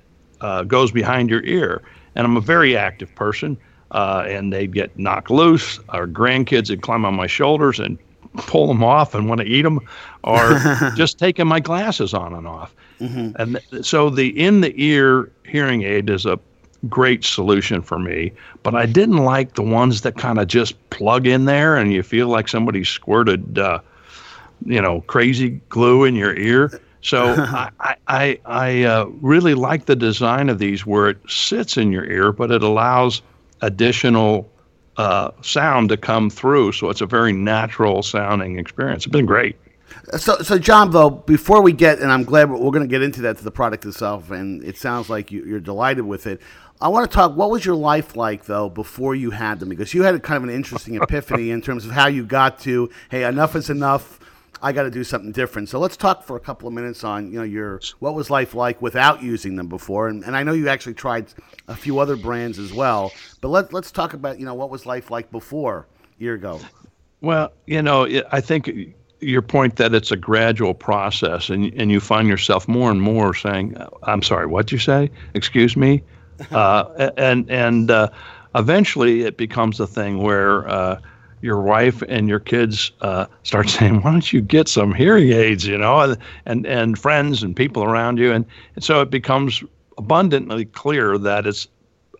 uh, 0.40 0.62
goes 0.64 0.90
behind 0.92 1.30
your 1.30 1.42
ear, 1.44 1.82
and 2.14 2.26
I'm 2.26 2.36
a 2.36 2.40
very 2.40 2.76
active 2.76 3.14
person. 3.14 3.56
Uh, 3.90 4.24
and 4.26 4.52
they'd 4.52 4.72
get 4.72 4.98
knocked 4.98 5.30
loose. 5.30 5.78
Our 5.90 6.08
grandkids 6.08 6.68
would 6.68 6.82
climb 6.82 7.04
on 7.04 7.14
my 7.14 7.28
shoulders 7.28 7.78
and 7.78 7.96
pull 8.38 8.66
them 8.66 8.82
off 8.82 9.14
and 9.14 9.28
want 9.28 9.40
to 9.40 9.46
eat 9.46 9.62
them, 9.62 9.78
or 10.24 10.58
just 10.96 11.16
taking 11.16 11.46
my 11.46 11.60
glasses 11.60 12.12
on 12.12 12.34
and 12.34 12.44
off. 12.48 12.74
And 13.38 13.60
th- 13.70 13.84
so 13.84 14.10
the 14.10 14.28
in 14.40 14.62
the 14.62 14.72
ear 14.82 15.30
hearing 15.46 15.82
aid 15.82 16.10
is 16.10 16.26
a 16.26 16.40
great 16.88 17.24
solution 17.24 17.82
for 17.82 17.98
me, 17.98 18.32
but 18.62 18.74
I 18.74 18.86
didn't 18.86 19.18
like 19.18 19.54
the 19.54 19.62
ones 19.62 20.02
that 20.02 20.16
kind 20.16 20.38
of 20.38 20.48
just 20.48 20.90
plug 20.90 21.26
in 21.26 21.44
there 21.44 21.76
and 21.76 21.92
you 21.92 22.02
feel 22.02 22.28
like 22.28 22.48
somebody 22.48 22.84
squirted, 22.84 23.58
uh, 23.58 23.80
you 24.64 24.80
know, 24.80 25.00
crazy 25.02 25.60
glue 25.68 26.04
in 26.04 26.14
your 26.14 26.36
ear. 26.36 26.80
So 27.00 27.34
I 27.38 27.96
I, 28.08 28.40
I, 28.44 28.82
uh, 28.84 29.04
really 29.20 29.54
like 29.54 29.86
the 29.86 29.96
design 29.96 30.48
of 30.48 30.58
these 30.58 30.86
where 30.86 31.10
it 31.10 31.18
sits 31.28 31.76
in 31.76 31.92
your 31.92 32.04
ear, 32.04 32.32
but 32.32 32.50
it 32.50 32.62
allows 32.62 33.22
additional 33.60 34.50
uh, 34.96 35.30
sound 35.42 35.88
to 35.90 35.96
come 35.96 36.30
through. 36.30 36.72
So 36.72 36.90
it's 36.90 37.00
a 37.00 37.06
very 37.06 37.32
natural 37.32 38.02
sounding 38.02 38.58
experience. 38.58 39.04
It's 39.04 39.12
been 39.12 39.26
great. 39.26 39.56
So, 40.16 40.36
so 40.38 40.58
John, 40.58 40.90
though, 40.90 41.10
before 41.10 41.62
we 41.62 41.72
get, 41.72 41.98
and 41.98 42.12
I'm 42.12 42.24
glad 42.24 42.50
we're, 42.50 42.58
we're 42.58 42.70
going 42.70 42.84
to 42.84 42.88
get 42.88 43.02
into 43.02 43.22
that 43.22 43.38
to 43.38 43.44
the 43.44 43.50
product 43.50 43.84
itself, 43.84 44.30
and 44.30 44.62
it 44.62 44.76
sounds 44.76 45.08
like 45.08 45.32
you, 45.32 45.44
you're 45.44 45.60
delighted 45.60 46.04
with 46.04 46.26
it. 46.26 46.40
I 46.84 46.88
want 46.88 47.10
to 47.10 47.14
talk. 47.14 47.34
What 47.34 47.50
was 47.50 47.64
your 47.64 47.76
life 47.76 48.14
like 48.14 48.44
though 48.44 48.68
before 48.68 49.14
you 49.14 49.30
had 49.30 49.58
them? 49.58 49.70
Because 49.70 49.94
you 49.94 50.02
had 50.02 50.14
a 50.14 50.20
kind 50.20 50.36
of 50.36 50.42
an 50.42 50.54
interesting 50.54 50.96
epiphany 51.02 51.50
in 51.50 51.62
terms 51.62 51.86
of 51.86 51.92
how 51.92 52.08
you 52.08 52.26
got 52.26 52.58
to, 52.60 52.90
hey, 53.10 53.24
enough 53.24 53.56
is 53.56 53.70
enough. 53.70 54.20
I 54.60 54.72
got 54.72 54.82
to 54.82 54.90
do 54.90 55.02
something 55.02 55.32
different. 55.32 55.70
So 55.70 55.78
let's 55.78 55.96
talk 55.96 56.24
for 56.24 56.36
a 56.36 56.40
couple 56.40 56.68
of 56.68 56.74
minutes 56.74 57.02
on, 57.02 57.32
you 57.32 57.38
know, 57.38 57.44
your 57.44 57.80
what 58.00 58.14
was 58.14 58.28
life 58.28 58.54
like 58.54 58.82
without 58.82 59.22
using 59.22 59.56
them 59.56 59.66
before, 59.66 60.08
and, 60.08 60.22
and 60.24 60.36
I 60.36 60.42
know 60.42 60.52
you 60.52 60.68
actually 60.68 60.92
tried 60.92 61.32
a 61.68 61.74
few 61.74 61.98
other 61.98 62.16
brands 62.16 62.58
as 62.58 62.70
well. 62.70 63.12
But 63.40 63.48
let 63.48 63.72
let's 63.72 63.90
talk 63.90 64.12
about, 64.12 64.38
you 64.38 64.44
know, 64.44 64.54
what 64.54 64.68
was 64.68 64.84
life 64.84 65.10
like 65.10 65.30
before 65.30 65.86
Eargo. 66.20 66.62
Well, 67.22 67.50
you 67.66 67.80
know, 67.80 68.06
I 68.30 68.42
think 68.42 68.70
your 69.20 69.40
point 69.40 69.76
that 69.76 69.94
it's 69.94 70.12
a 70.12 70.16
gradual 70.16 70.74
process, 70.74 71.48
and 71.48 71.72
and 71.74 71.90
you 71.90 72.00
find 72.00 72.28
yourself 72.28 72.68
more 72.68 72.90
and 72.90 73.00
more 73.00 73.32
saying, 73.32 73.74
"I'm 74.02 74.22
sorry, 74.22 74.46
what 74.46 74.70
you 74.70 74.78
say? 74.78 75.10
Excuse 75.32 75.78
me," 75.78 76.02
uh, 76.50 77.10
and 77.16 77.50
and 77.50 77.90
uh, 77.90 78.08
eventually 78.54 79.22
it 79.22 79.36
becomes 79.36 79.80
a 79.80 79.86
thing 79.86 80.18
where. 80.18 80.68
Uh, 80.68 81.00
your 81.40 81.60
wife 81.60 82.02
and 82.08 82.26
your 82.26 82.40
kids 82.40 82.90
uh, 83.02 83.26
start 83.42 83.68
saying, 83.76 84.00
"Why 84.00 84.12
don't 84.12 84.32
you 84.32 84.40
get 84.40 84.66
some 84.66 84.94
hearing 84.94 85.30
aids?" 85.30 85.66
You 85.66 85.76
know, 85.76 86.16
and 86.46 86.66
and, 86.66 86.98
friends 86.98 87.42
and 87.42 87.54
people 87.54 87.84
around 87.84 88.18
you, 88.18 88.32
and, 88.32 88.46
and 88.76 88.82
so 88.82 89.02
it 89.02 89.10
becomes 89.10 89.62
abundantly 89.98 90.64
clear 90.64 91.18
that 91.18 91.46
it's 91.46 91.68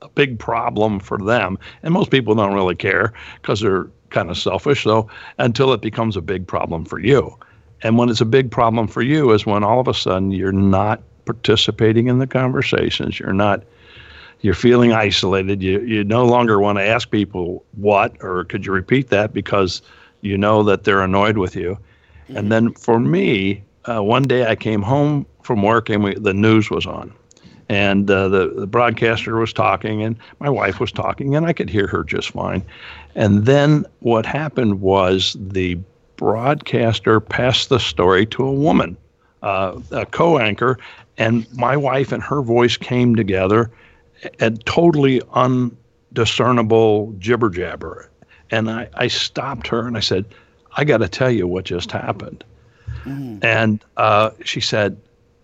a 0.02 0.09
big 0.09 0.38
problem 0.38 1.00
for 1.00 1.16
them. 1.16 1.59
And 1.83 1.94
most 1.94 2.11
people 2.11 2.35
don't 2.35 2.52
really 2.52 2.75
care 2.75 3.14
because 3.40 3.61
they're 3.61 3.88
kind 4.11 4.30
of 4.30 4.38
selfish. 4.38 4.85
So 4.85 5.09
until 5.38 5.73
it 5.73 5.80
becomes 5.80 6.16
a 6.16 6.23
big 6.23 6.47
problem 6.47 6.85
for 6.85 7.00
you. 7.00 7.37
And 7.83 7.99
when 7.99 8.09
it's 8.09 8.21
a 8.21 8.26
big 8.26 8.50
problem 8.50 8.87
for 8.87 9.02
you 9.02 9.33
is 9.33 9.44
when 9.44 9.64
all 9.64 9.80
of 9.80 9.88
a 9.88 9.94
sudden 9.94 10.30
you're 10.30 10.52
not 10.52 11.02
participating 11.25 12.09
in 12.09 12.18
the 12.18 12.26
conversations. 12.26 13.18
You're 13.18 13.33
not 13.33 13.62
you're 14.44 14.52
feeling 14.52 14.92
isolated. 14.92 15.62
You 15.62 15.80
you 15.80 16.04
no 16.04 16.26
longer 16.26 16.60
want 16.60 16.76
to 16.76 16.84
ask 16.84 17.10
people 17.10 17.64
what 17.72 18.14
or 18.20 18.44
could 18.44 18.66
you 18.66 18.72
repeat 18.72 19.08
that 19.08 19.32
because 19.32 19.80
you 20.20 20.36
know 20.36 20.62
that 20.64 20.84
they're 20.84 21.00
annoyed 21.00 21.38
with 21.38 21.56
you. 21.56 21.78
And 22.28 22.52
then 22.52 22.74
for 22.74 23.00
me, 23.00 23.64
uh, 23.86 24.02
one 24.02 24.24
day 24.24 24.46
I 24.46 24.54
came 24.54 24.82
home 24.82 25.24
from 25.42 25.62
work 25.62 25.88
and 25.88 26.04
we, 26.04 26.14
the 26.14 26.34
news 26.34 26.68
was 26.70 26.84
on 26.84 27.10
and 27.70 28.10
uh, 28.10 28.28
the, 28.28 28.48
the 28.48 28.66
broadcaster 28.66 29.36
was 29.38 29.50
talking 29.50 30.02
and 30.02 30.14
my 30.40 30.50
wife 30.50 30.80
was 30.80 30.92
talking 30.92 31.34
and 31.34 31.46
i 31.46 31.52
could 31.52 31.70
hear 31.70 31.86
her 31.86 32.04
just 32.04 32.30
fine 32.30 32.62
and 33.14 33.46
then 33.46 33.86
what 34.00 34.26
happened 34.26 34.82
was 34.82 35.34
the 35.40 35.78
broadcaster 36.16 37.20
passed 37.20 37.70
the 37.70 37.78
story 37.78 38.26
to 38.26 38.44
a 38.44 38.52
woman 38.52 38.94
uh, 39.42 39.80
a 39.92 40.04
co-anchor 40.04 40.78
and 41.16 41.50
my 41.54 41.74
wife 41.74 42.12
and 42.12 42.22
her 42.22 42.42
voice 42.42 42.76
came 42.76 43.16
together 43.16 43.70
and 44.40 44.64
totally 44.66 45.21
undiscernible 45.33 47.14
jibber 47.19 47.50
jabber 47.50 48.11
and 48.50 48.71
I, 48.71 48.88
I 48.95 49.09
stopped 49.09 49.66
her 49.69 49.87
and 49.87 49.97
i 49.97 50.00
said 50.00 50.25
i 50.76 50.85
got 50.85 50.99
to 50.99 51.09
tell 51.09 51.31
you 51.31 51.47
what 51.47 51.64
just 51.64 51.90
happened 51.90 52.45
and 53.43 53.85
uh, 53.97 54.31
she 54.45 54.61
said 54.61 54.97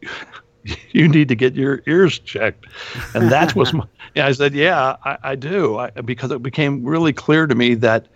you 0.93 1.09
need 1.09 1.29
to 1.29 1.35
get 1.35 1.55
your 1.55 1.83
ears 1.87 2.19
checked. 2.19 2.67
And 3.15 3.31
that 3.31 3.55
was 3.55 3.73
my, 3.73 3.85
yeah, 4.15 4.27
I 4.27 4.33
said, 4.33 4.55
yeah, 4.55 4.97
I, 5.05 5.19
I 5.23 5.35
do. 5.35 5.79
I, 5.79 5.91
because 5.91 6.31
it 6.31 6.43
became 6.43 6.85
really 6.85 7.13
clear 7.13 7.47
to 7.47 7.55
me 7.55 7.75
that 7.75 8.07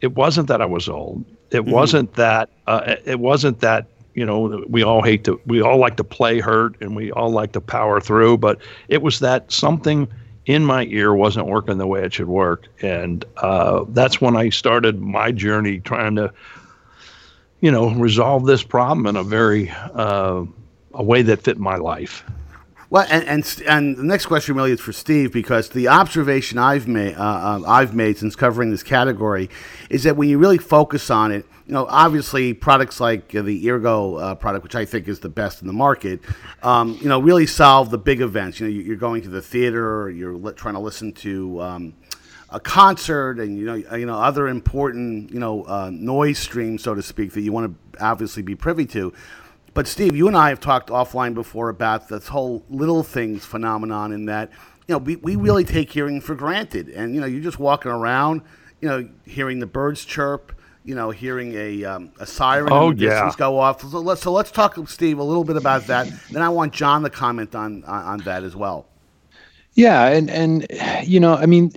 it 0.00 0.14
wasn't 0.14 0.48
that 0.48 0.60
I 0.60 0.66
was 0.66 0.88
old. 0.88 1.24
It 1.50 1.64
wasn't 1.64 2.14
that, 2.14 2.48
uh, 2.66 2.96
it 3.04 3.18
wasn't 3.18 3.60
that, 3.60 3.86
you 4.20 4.26
know, 4.26 4.62
we 4.68 4.82
all 4.82 5.02
hate 5.02 5.24
to, 5.24 5.40
we 5.46 5.62
all 5.62 5.78
like 5.78 5.96
to 5.96 6.04
play 6.04 6.40
hurt 6.40 6.76
and 6.82 6.94
we 6.94 7.10
all 7.10 7.30
like 7.30 7.52
to 7.52 7.60
power 7.62 8.02
through, 8.02 8.36
but 8.36 8.60
it 8.88 9.00
was 9.00 9.20
that 9.20 9.50
something 9.50 10.06
in 10.44 10.62
my 10.62 10.84
ear 10.90 11.14
wasn't 11.14 11.46
working 11.46 11.78
the 11.78 11.86
way 11.86 12.04
it 12.04 12.12
should 12.12 12.28
work. 12.28 12.68
And 12.82 13.24
uh, 13.38 13.86
that's 13.88 14.20
when 14.20 14.36
I 14.36 14.50
started 14.50 15.00
my 15.00 15.32
journey 15.32 15.80
trying 15.80 16.16
to, 16.16 16.34
you 17.62 17.70
know, 17.70 17.94
resolve 17.94 18.44
this 18.44 18.62
problem 18.62 19.06
in 19.06 19.16
a 19.16 19.24
very, 19.24 19.70
uh, 19.70 20.44
a 20.92 21.02
way 21.02 21.22
that 21.22 21.40
fit 21.40 21.56
my 21.56 21.76
life. 21.76 22.22
Well, 22.90 23.06
and, 23.08 23.24
and 23.24 23.62
and 23.66 23.96
the 23.96 24.02
next 24.02 24.26
question 24.26 24.54
really 24.54 24.72
is 24.72 24.80
for 24.80 24.92
Steve 24.92 25.32
because 25.32 25.70
the 25.70 25.88
observation 25.88 26.58
I've 26.58 26.88
made 26.88 27.14
uh, 27.14 27.22
uh, 27.22 27.62
I've 27.66 27.94
made 27.94 28.18
since 28.18 28.36
covering 28.36 28.70
this 28.70 28.82
category 28.82 29.48
is 29.88 30.02
that 30.02 30.16
when 30.16 30.28
you 30.28 30.38
really 30.38 30.58
focus 30.58 31.08
on 31.08 31.30
it, 31.32 31.46
you 31.70 31.74
know, 31.74 31.86
obviously 31.88 32.52
products 32.52 32.98
like 32.98 33.32
uh, 33.32 33.42
the 33.42 33.64
Eargo 33.66 34.20
uh, 34.20 34.34
product, 34.34 34.64
which 34.64 34.74
I 34.74 34.84
think 34.84 35.06
is 35.06 35.20
the 35.20 35.28
best 35.28 35.60
in 35.60 35.68
the 35.68 35.72
market, 35.72 36.18
um, 36.64 36.98
you 37.00 37.08
know, 37.08 37.20
really 37.20 37.46
solve 37.46 37.90
the 37.90 37.98
big 37.98 38.20
events. 38.20 38.58
You 38.58 38.66
know, 38.66 38.72
you're 38.72 38.96
going 38.96 39.22
to 39.22 39.28
the 39.28 39.40
theater, 39.40 40.10
you're 40.10 40.34
li- 40.34 40.52
trying 40.54 40.74
to 40.74 40.80
listen 40.80 41.12
to. 41.12 41.62
Um, 41.62 41.94
a 42.52 42.58
concert 42.58 43.38
and 43.38 43.56
you 43.56 43.64
know 43.64 43.74
you 43.94 44.06
know 44.06 44.18
other 44.18 44.48
important 44.48 45.30
you 45.30 45.38
know 45.38 45.62
uh, 45.66 45.88
noise 45.92 46.36
streams 46.36 46.82
so 46.82 46.96
to 46.96 47.00
speak 47.00 47.32
that 47.32 47.42
you 47.42 47.52
want 47.52 47.72
to 47.72 48.04
obviously 48.04 48.42
be 48.42 48.56
privy 48.56 48.84
to 48.84 49.12
but 49.72 49.86
Steve, 49.86 50.16
you 50.16 50.26
and 50.26 50.36
I 50.36 50.48
have 50.48 50.58
talked 50.58 50.90
offline 50.90 51.32
before 51.32 51.68
about 51.68 52.08
this 52.08 52.26
whole 52.26 52.64
little 52.68 53.04
things 53.04 53.44
phenomenon 53.44 54.12
in 54.12 54.24
that, 54.24 54.50
you 54.88 54.94
know, 54.94 54.98
we, 54.98 55.14
we 55.16 55.36
really 55.36 55.64
take 55.64 55.92
hearing 55.92 56.20
for 56.20 56.34
granted. 56.34 56.88
And, 56.88 57.14
you 57.14 57.20
know, 57.20 57.26
you're 57.26 57.42
just 57.42 57.60
walking 57.60 57.92
around, 57.92 58.42
you 58.80 58.88
know, 58.88 59.08
hearing 59.24 59.60
the 59.60 59.66
birds 59.66 60.04
chirp, 60.04 60.52
you 60.84 60.94
know, 60.94 61.10
hearing 61.10 61.54
a, 61.54 61.84
um, 61.84 62.12
a 62.18 62.26
siren 62.26 62.72
oh, 62.72 62.90
in 62.90 62.96
the 62.96 63.04
yeah. 63.04 63.10
distance 63.10 63.36
go 63.36 63.58
off. 63.58 63.82
So 63.82 64.00
let's, 64.00 64.22
so 64.22 64.32
let's 64.32 64.50
talk, 64.50 64.76
Steve, 64.88 65.18
a 65.18 65.22
little 65.22 65.44
bit 65.44 65.56
about 65.56 65.86
that. 65.86 66.10
Then 66.30 66.42
I 66.42 66.48
want 66.48 66.72
John 66.72 67.02
to 67.02 67.10
comment 67.10 67.54
on, 67.54 67.84
on, 67.84 68.04
on 68.04 68.18
that 68.20 68.42
as 68.42 68.56
well. 68.56 68.86
Yeah. 69.74 70.06
And, 70.08 70.30
and, 70.30 70.66
you 71.04 71.20
know, 71.20 71.34
I 71.34 71.46
mean, 71.46 71.72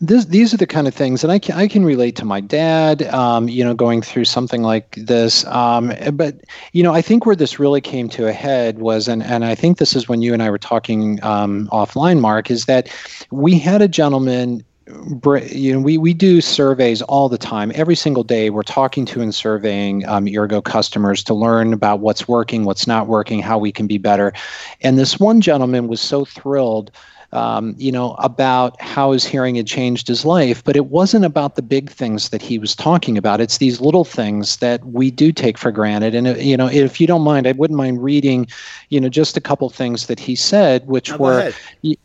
this, 0.00 0.26
these 0.26 0.52
are 0.52 0.56
the 0.56 0.66
kind 0.66 0.86
of 0.86 0.94
things, 0.94 1.22
and 1.22 1.32
I 1.32 1.38
can 1.38 1.56
I 1.56 1.68
can 1.68 1.84
relate 1.84 2.16
to 2.16 2.24
my 2.24 2.40
dad, 2.40 3.02
um, 3.04 3.48
you 3.48 3.64
know, 3.64 3.74
going 3.74 4.02
through 4.02 4.24
something 4.24 4.62
like 4.62 4.96
this. 4.96 5.46
Um, 5.46 5.92
but 6.12 6.40
you 6.72 6.82
know, 6.82 6.92
I 6.92 7.00
think 7.00 7.26
where 7.26 7.36
this 7.36 7.58
really 7.58 7.80
came 7.80 8.08
to 8.10 8.26
a 8.26 8.32
head 8.32 8.78
was, 8.78 9.08
and 9.08 9.22
and 9.22 9.44
I 9.44 9.54
think 9.54 9.78
this 9.78 9.96
is 9.96 10.08
when 10.08 10.20
you 10.20 10.32
and 10.32 10.42
I 10.42 10.50
were 10.50 10.58
talking 10.58 11.22
um, 11.22 11.68
offline, 11.72 12.20
Mark, 12.20 12.50
is 12.50 12.66
that 12.66 12.88
we 13.30 13.58
had 13.58 13.82
a 13.82 13.88
gentleman. 13.88 14.64
You 14.86 15.72
know, 15.72 15.80
we, 15.80 15.96
we 15.96 16.12
do 16.12 16.42
surveys 16.42 17.00
all 17.02 17.30
the 17.30 17.38
time. 17.38 17.72
Every 17.74 17.96
single 17.96 18.22
day, 18.22 18.50
we're 18.50 18.62
talking 18.62 19.06
to 19.06 19.22
and 19.22 19.34
surveying 19.34 20.06
um, 20.06 20.26
Eargo 20.26 20.62
customers 20.62 21.24
to 21.24 21.34
learn 21.34 21.72
about 21.72 22.00
what's 22.00 22.28
working, 22.28 22.64
what's 22.64 22.86
not 22.86 23.06
working, 23.06 23.40
how 23.40 23.58
we 23.58 23.72
can 23.72 23.86
be 23.86 23.96
better. 23.96 24.34
And 24.82 24.98
this 24.98 25.18
one 25.18 25.40
gentleman 25.40 25.88
was 25.88 26.02
so 26.02 26.26
thrilled 26.26 26.90
um, 27.34 27.74
you 27.76 27.90
know, 27.90 28.14
about 28.14 28.80
how 28.80 29.10
his 29.10 29.24
hearing 29.24 29.56
had 29.56 29.66
changed 29.66 30.06
his 30.06 30.24
life, 30.24 30.62
but 30.62 30.76
it 30.76 30.86
wasn't 30.86 31.24
about 31.24 31.56
the 31.56 31.62
big 31.62 31.90
things 31.90 32.28
that 32.28 32.40
he 32.40 32.58
was 32.58 32.74
talking 32.74 33.18
about. 33.18 33.40
It's 33.40 33.58
these 33.58 33.80
little 33.80 34.04
things 34.04 34.58
that 34.58 34.84
we 34.86 35.10
do 35.10 35.32
take 35.32 35.58
for 35.58 35.72
granted. 35.72 36.14
And, 36.14 36.28
uh, 36.28 36.34
you 36.36 36.56
know, 36.56 36.68
if 36.68 37.00
you 37.00 37.06
don't 37.06 37.22
mind, 37.22 37.46
I 37.46 37.52
wouldn't 37.52 37.76
mind 37.76 38.02
reading, 38.02 38.46
you 38.88 39.00
know, 39.00 39.08
just 39.08 39.36
a 39.36 39.40
couple 39.40 39.68
things 39.68 40.06
that 40.06 40.20
he 40.20 40.36
said, 40.36 40.86
which 40.86 41.10
No, 41.10 41.16
were, 41.18 41.52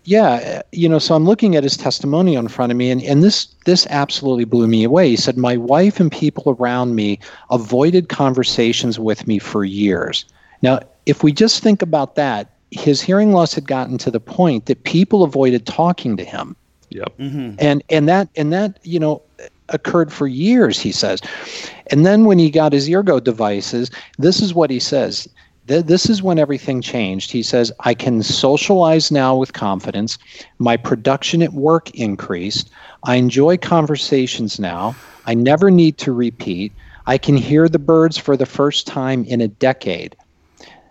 yeah, 0.04 0.62
you 0.72 0.90
know, 0.90 1.00
so 1.00 1.16
I'm 1.16 1.26
looking 1.26 1.56
at 1.56 1.64
his 1.64 1.78
testimonial 1.78 2.40
in 2.40 2.48
front 2.48 2.72
of 2.72 2.78
me, 2.78 2.90
and, 2.90 3.02
and 3.04 3.24
this 3.24 3.46
this 3.66 3.86
absolutely 3.92 4.46
blew 4.46 4.68
me 4.68 4.84
away. 4.84 5.10
He 5.10 5.16
said, 5.16 5.38
My 5.38 5.58
wife 5.58 6.00
and 6.00 6.12
people 6.12 6.58
around 6.60 6.96
me 6.96 7.20
avoided 7.52 8.10
conversations 8.10 9.00
with 9.00 9.28
me 9.28 9.38
for 9.38 9.64
years. 9.64 10.26
Now, 10.62 10.80
if 11.06 11.24
we 11.24 11.32
just 11.32 11.62
think 11.62 11.82
about 11.82 12.16
that, 12.16 12.59
his 12.72 13.02
hearing 13.02 13.32
loss 13.32 13.54
had 13.54 13.68
gotten 13.68 13.98
to 14.00 14.12
the 14.12 14.20
point 14.20 14.66
that 14.68 14.84
people 14.84 15.24
avoided 15.24 15.66
talking 15.66 16.18
to 16.18 16.24
him. 16.24 16.56
Yep. 16.90 17.18
Mm-hmm. 17.20 17.56
and 17.60 17.84
and 17.90 18.10
that 18.10 18.30
and 18.36 18.52
that 18.52 18.80
you 18.84 19.00
know 19.00 19.22
occurred 19.70 20.12
for 20.12 20.28
years 20.28 20.80
he 20.80 20.92
says. 20.92 21.22
And 21.92 22.04
then 22.06 22.26
when 22.26 22.40
he 22.40 22.50
got 22.50 22.74
his 22.74 22.90
Eargo 22.90 23.24
devices 23.24 23.92
this 24.18 24.42
is 24.42 24.54
what 24.54 24.70
he 24.70 24.80
says. 24.80 25.28
Th- 25.68 25.86
this 25.86 26.10
is 26.10 26.24
when 26.24 26.40
everything 26.40 26.82
changed. 26.82 27.32
He 27.32 27.44
says 27.44 27.72
i 27.82 27.94
can 27.94 28.24
socialize 28.24 29.12
now 29.12 29.36
with 29.36 29.54
confidence. 29.54 30.18
My 30.58 30.78
production 30.78 31.44
at 31.44 31.54
work 31.54 31.92
increased. 31.92 32.72
I 33.04 33.16
enjoy 33.16 33.58
conversations 33.58 34.60
now. 34.60 34.96
I 35.28 35.36
never 35.36 35.70
need 35.70 36.00
to 36.00 36.12
repeat. 36.12 36.72
I 37.06 37.20
can 37.20 37.38
hear 37.38 37.70
the 37.70 37.80
birds 37.80 38.18
for 38.18 38.36
the 38.36 38.48
first 38.48 38.88
time 38.88 39.26
in 39.26 39.42
a 39.42 39.48
decade 39.48 40.16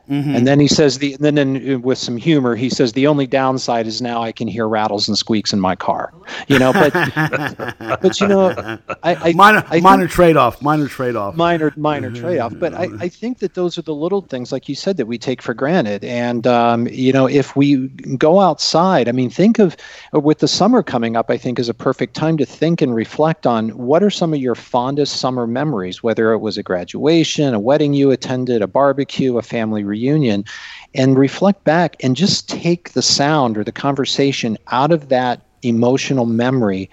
and 0.08 0.46
then 0.46 0.58
he 0.60 0.68
says 0.68 0.98
the 0.98 1.16
then 1.20 1.36
in, 1.38 1.82
with 1.82 1.98
some 1.98 2.16
humor 2.16 2.56
he 2.56 2.70
says 2.70 2.92
the 2.92 3.06
only 3.06 3.26
downside 3.26 3.86
is 3.86 4.00
now 4.00 4.22
I 4.22 4.32
can 4.32 4.48
hear 4.48 4.66
rattles 4.66 5.06
and 5.08 5.16
squeaks 5.18 5.52
in 5.52 5.60
my 5.60 5.76
car. 5.76 6.12
You 6.48 6.58
know, 6.58 6.72
but 6.72 6.92
but 8.02 8.20
you 8.20 8.26
know 8.28 8.78
I, 9.02 9.14
I 9.14 9.32
minor 9.34 9.64
I 9.68 9.80
minor 9.80 10.02
think- 10.04 10.12
trade 10.12 10.36
off, 10.36 10.62
minor 10.62 10.88
trade 10.88 11.16
off. 11.16 11.36
minor 11.36 11.72
minor 11.76 12.10
trade-off 12.10 12.54
but 12.58 12.74
I, 12.74 12.88
I 13.00 13.08
think 13.08 13.38
that 13.38 13.54
those 13.54 13.76
are 13.78 13.82
the 13.82 13.94
little 13.94 14.22
things 14.22 14.52
like 14.52 14.68
you 14.68 14.74
said 14.74 14.96
that 14.96 15.06
we 15.06 15.18
take 15.18 15.42
for 15.42 15.54
granted 15.54 16.04
and 16.04 16.46
um, 16.46 16.86
you 16.88 17.12
know 17.12 17.28
if 17.28 17.54
we 17.56 17.88
go 18.16 18.40
outside 18.40 19.08
i 19.08 19.12
mean 19.12 19.30
think 19.30 19.58
of 19.58 19.76
uh, 20.14 20.20
with 20.20 20.38
the 20.38 20.48
summer 20.48 20.82
coming 20.82 21.16
up 21.16 21.30
i 21.30 21.36
think 21.36 21.58
is 21.58 21.68
a 21.68 21.74
perfect 21.74 22.14
time 22.14 22.36
to 22.38 22.46
think 22.46 22.80
and 22.80 22.94
reflect 22.94 23.46
on 23.46 23.68
what 23.70 24.02
are 24.02 24.10
some 24.10 24.32
of 24.32 24.40
your 24.40 24.54
fondest 24.54 25.16
summer 25.20 25.46
memories 25.46 26.02
whether 26.02 26.32
it 26.32 26.38
was 26.38 26.56
a 26.58 26.62
graduation 26.62 27.54
a 27.54 27.60
wedding 27.60 27.92
you 27.94 28.10
attended 28.10 28.62
a 28.62 28.66
barbecue 28.66 29.36
a 29.38 29.42
family 29.42 29.84
reunion 29.84 29.97
and 30.06 30.44
reflect 30.92 31.64
back 31.64 31.96
and 32.02 32.16
just 32.16 32.48
take 32.48 32.92
the 32.92 33.02
sound 33.02 33.56
or 33.56 33.64
the 33.64 33.72
conversation 33.72 34.56
out 34.68 34.90
of 34.92 35.08
that 35.08 35.42
emotional 35.62 36.26
memory. 36.26 36.88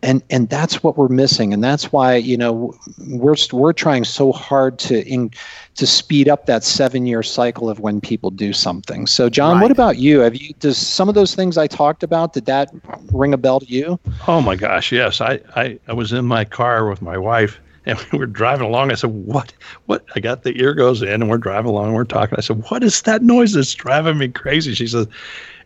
And 0.00 0.22
and 0.30 0.48
that's 0.48 0.80
what 0.84 0.96
we're 0.96 1.08
missing. 1.08 1.52
And 1.52 1.64
that's 1.64 1.90
why 1.90 2.14
you 2.14 2.36
know 2.36 2.72
we're 2.98 3.34
we're 3.52 3.72
trying 3.72 4.04
so 4.04 4.30
hard 4.30 4.78
to 4.80 5.04
in, 5.08 5.30
to 5.74 5.86
speed 5.86 6.28
up 6.28 6.46
that 6.46 6.62
7 6.62 7.04
year 7.04 7.22
cycle 7.22 7.68
of 7.68 7.80
when 7.80 8.00
people 8.00 8.30
do 8.30 8.52
something. 8.52 9.06
So 9.08 9.28
john 9.28 9.56
Right. 9.56 9.62
what 9.62 9.70
about 9.72 9.98
you? 9.98 10.20
Have 10.20 10.36
you 10.36 10.54
does 10.60 10.78
some 10.78 11.08
of 11.08 11.16
those 11.16 11.34
things 11.34 11.58
i 11.58 11.66
talked 11.66 12.04
about 12.04 12.32
did 12.32 12.46
that 12.46 12.70
ring 13.12 13.34
a 13.34 13.36
bell 13.36 13.58
to 13.58 13.66
you? 13.66 13.98
Oh 14.28 14.40
my 14.40 14.54
gosh, 14.54 14.92
yes. 14.92 15.20
I, 15.20 15.40
I, 15.56 15.78
I 15.88 15.92
was 15.94 16.12
in 16.12 16.24
my 16.26 16.44
car 16.44 16.88
with 16.88 17.02
my 17.02 17.18
wife 17.18 17.58
and 17.88 17.98
we 18.12 18.18
were 18.18 18.26
driving 18.26 18.66
along. 18.66 18.92
I 18.92 18.94
said, 18.94 19.10
What 19.10 19.52
what 19.86 20.04
I 20.14 20.20
got 20.20 20.42
the 20.44 20.52
Eargos 20.52 21.02
in 21.02 21.22
and 21.22 21.28
we're 21.28 21.38
driving 21.38 21.70
along, 21.70 21.94
we're 21.94 22.04
talking. 22.04 22.36
I 22.38 22.42
said, 22.42 22.62
What 22.70 22.84
is 22.84 23.02
that 23.02 23.22
noise 23.22 23.54
that's 23.54 23.74
driving 23.74 24.18
me 24.18 24.28
crazy? 24.28 24.74
She 24.74 24.86
says, 24.86 25.08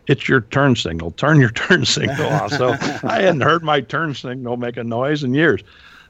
It's 0.07 0.27
your 0.27 0.41
turn 0.41 0.75
signal. 0.75 1.11
Turn 1.11 1.39
your 1.39 1.49
turn 1.51 1.85
signal 1.85 2.27
off. 2.27 2.51
So 2.51 2.69
I 3.03 3.21
hadn't 3.21 3.41
heard 3.41 3.63
my 3.63 3.81
turn 3.81 4.15
signal 4.15 4.57
make 4.57 4.77
a 4.77 4.83
noise 4.83 5.23
in 5.23 5.33
years. 5.33 5.61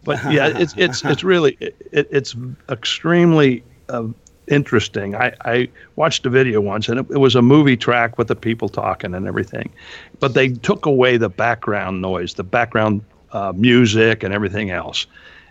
But 0.05 0.19
yeah, 0.31 0.47
it's 0.47 0.73
it's 0.77 1.03
it's 1.03 1.23
really 1.23 1.57
it, 1.59 1.75
it's 2.11 2.35
extremely 2.69 3.63
uh, 3.89 4.07
interesting. 4.47 5.15
I, 5.15 5.33
I 5.45 5.69
watched 5.95 6.25
a 6.25 6.29
video 6.29 6.59
once, 6.59 6.89
and 6.89 6.99
it, 6.99 7.05
it 7.09 7.17
was 7.17 7.35
a 7.35 7.41
movie 7.41 7.77
track 7.77 8.17
with 8.17 8.27
the 8.27 8.35
people 8.35 8.67
talking 8.67 9.13
and 9.13 9.25
everything, 9.25 9.71
but 10.19 10.33
they 10.33 10.49
took 10.49 10.85
away 10.85 11.15
the 11.15 11.29
background 11.29 12.01
noise, 12.01 12.33
the 12.33 12.43
background 12.43 13.01
uh, 13.31 13.53
music, 13.55 14.23
and 14.23 14.33
everything 14.33 14.71
else. 14.71 15.07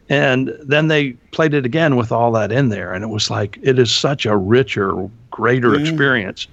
And 0.09 0.54
then 0.62 0.88
they 0.88 1.12
played 1.30 1.54
it 1.54 1.64
again 1.64 1.97
with 1.97 2.12
all 2.12 2.32
that 2.32 2.52
in 2.52 2.68
there, 2.68 2.92
and 2.92 3.04
it 3.04 3.09
was 3.09 3.30
like 3.30 3.59
it 3.62 3.78
is 3.78 3.90
such 3.90 4.26
a 4.26 4.37
richer, 4.37 5.09
greater 5.30 5.78
experience. 5.78 6.49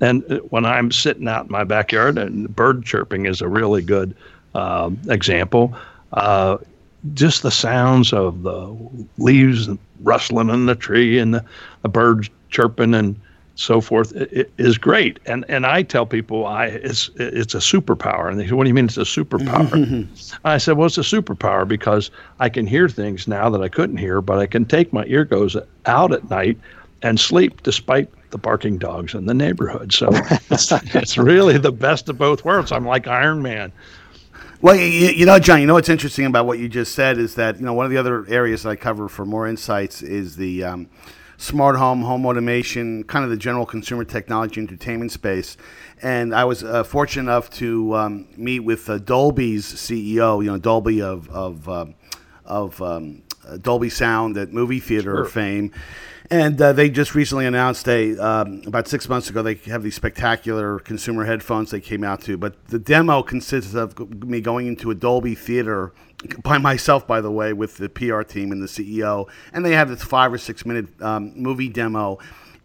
And 0.00 0.24
uh, 0.30 0.38
when 0.50 0.64
I'm 0.64 0.90
sitting 0.90 1.28
out 1.28 1.46
in 1.46 1.52
my 1.52 1.64
backyard, 1.64 2.16
and 2.18 2.54
bird 2.54 2.84
chirping 2.84 3.26
is 3.26 3.40
a 3.40 3.48
really 3.48 3.82
good 3.82 4.14
um, 4.54 4.98
example. 5.08 5.74
Uh, 6.12 6.58
just 7.14 7.42
the 7.42 7.50
sounds 7.50 8.12
of 8.12 8.42
the 8.42 8.76
leaves 9.18 9.68
rustling 10.02 10.50
in 10.50 10.66
the 10.66 10.74
tree 10.74 11.18
and 11.18 11.34
the, 11.34 11.44
the 11.82 11.88
birds 11.88 12.30
chirping 12.50 12.94
and 12.94 13.20
so 13.54 13.80
forth 13.80 14.12
is 14.14 14.78
great. 14.78 15.18
And 15.26 15.44
and 15.48 15.66
I 15.66 15.82
tell 15.82 16.06
people 16.06 16.46
I 16.46 16.66
it's 16.66 17.10
it's 17.16 17.54
a 17.54 17.58
superpower. 17.58 18.30
And 18.30 18.38
they 18.38 18.46
say, 18.46 18.54
"What 18.54 18.64
do 18.64 18.68
you 18.68 18.74
mean 18.74 18.86
it's 18.86 18.96
a 18.96 19.00
superpower?" 19.00 20.06
I 20.44 20.58
said, 20.58 20.76
"Well, 20.76 20.86
it's 20.86 20.98
a 20.98 21.02
superpower 21.02 21.66
because 21.66 22.10
I 22.40 22.48
can 22.48 22.66
hear 22.66 22.88
things 22.88 23.28
now 23.28 23.50
that 23.50 23.62
I 23.62 23.68
couldn't 23.68 23.98
hear, 23.98 24.20
but 24.20 24.38
I 24.38 24.46
can 24.46 24.64
take 24.64 24.92
my 24.92 25.04
Eargos 25.04 25.62
out 25.86 26.12
at 26.12 26.28
night 26.30 26.58
and 27.02 27.18
sleep 27.18 27.62
despite 27.62 28.08
the 28.30 28.38
barking 28.38 28.78
dogs 28.78 29.14
in 29.14 29.26
the 29.26 29.34
neighborhood. 29.34 29.92
So 29.92 30.08
it's, 30.50 30.72
it's 30.94 31.18
really 31.18 31.58
the 31.58 31.72
best 31.72 32.08
of 32.08 32.16
both 32.16 32.44
worlds. 32.44 32.72
I'm 32.72 32.86
like 32.86 33.06
Iron 33.06 33.42
Man. 33.42 33.72
Well, 34.62 34.76
you, 34.76 34.84
you 34.84 35.26
know, 35.26 35.38
John, 35.40 35.60
you 35.60 35.66
know 35.66 35.74
what's 35.74 35.88
interesting 35.88 36.24
about 36.24 36.46
what 36.46 36.60
you 36.60 36.68
just 36.68 36.94
said 36.94 37.18
is 37.18 37.34
that 37.34 37.58
you 37.58 37.66
know 37.66 37.74
one 37.74 37.84
of 37.84 37.90
the 37.90 37.98
other 37.98 38.24
areas 38.28 38.62
that 38.62 38.70
I 38.70 38.76
cover 38.76 39.08
for 39.08 39.26
Moor 39.26 39.46
Insights 39.46 40.02
is 40.02 40.36
the 40.36 40.64
um, 40.64 40.88
smart 41.42 41.76
home, 41.76 42.02
home 42.02 42.24
automation, 42.24 43.02
kind 43.04 43.24
of 43.24 43.30
the 43.30 43.36
general 43.36 43.66
consumer 43.66 44.04
technology 44.04 44.60
entertainment 44.60 45.10
space. 45.10 45.56
And 46.00 46.34
I 46.34 46.44
was 46.44 46.62
uh, 46.62 46.84
fortunate 46.84 47.24
enough 47.24 47.50
to 47.50 47.94
um, 47.96 48.28
meet 48.36 48.60
with 48.60 48.88
uh, 48.88 48.98
Dolby's 48.98 49.66
CEO, 49.66 50.42
you 50.42 50.50
know, 50.50 50.58
Dolby 50.58 51.02
of 51.02 51.28
of 51.30 51.68
um, 51.68 51.94
of 52.44 52.80
um, 52.80 53.22
Dolby 53.60 53.90
Sound 53.90 54.36
at 54.36 54.52
movie 54.52 54.80
theater 54.80 55.16
Sure. 55.16 55.24
fame. 55.24 55.72
And 56.32 56.58
uh, 56.62 56.72
they 56.72 56.88
just 56.88 57.14
recently 57.14 57.44
announced 57.44 57.86
a 57.86 58.16
um, 58.16 58.62
about 58.66 58.88
six 58.88 59.06
months 59.06 59.28
ago 59.28 59.42
they 59.42 59.56
have 59.66 59.82
these 59.82 59.94
spectacular 59.94 60.78
consumer 60.78 61.26
headphones 61.26 61.70
they 61.70 61.80
came 61.80 62.02
out 62.02 62.22
to. 62.22 62.38
But 62.38 62.68
the 62.68 62.78
demo 62.78 63.22
consists 63.22 63.74
of 63.74 63.98
me 64.24 64.40
going 64.40 64.66
into 64.66 64.90
a 64.90 64.94
Dolby 64.94 65.34
theater 65.34 65.92
by 66.42 66.56
myself, 66.56 67.06
by 67.06 67.20
the 67.20 67.30
way, 67.30 67.52
with 67.52 67.76
the 67.76 67.90
PR 67.90 68.22
team 68.22 68.50
and 68.50 68.62
the 68.62 68.66
CEO, 68.66 69.28
and 69.52 69.62
they 69.62 69.72
have 69.72 69.90
this 69.90 70.02
five 70.02 70.32
or 70.32 70.38
six 70.38 70.64
minute 70.64 70.86
um, 71.02 71.34
movie 71.36 71.68
demo. 71.68 72.18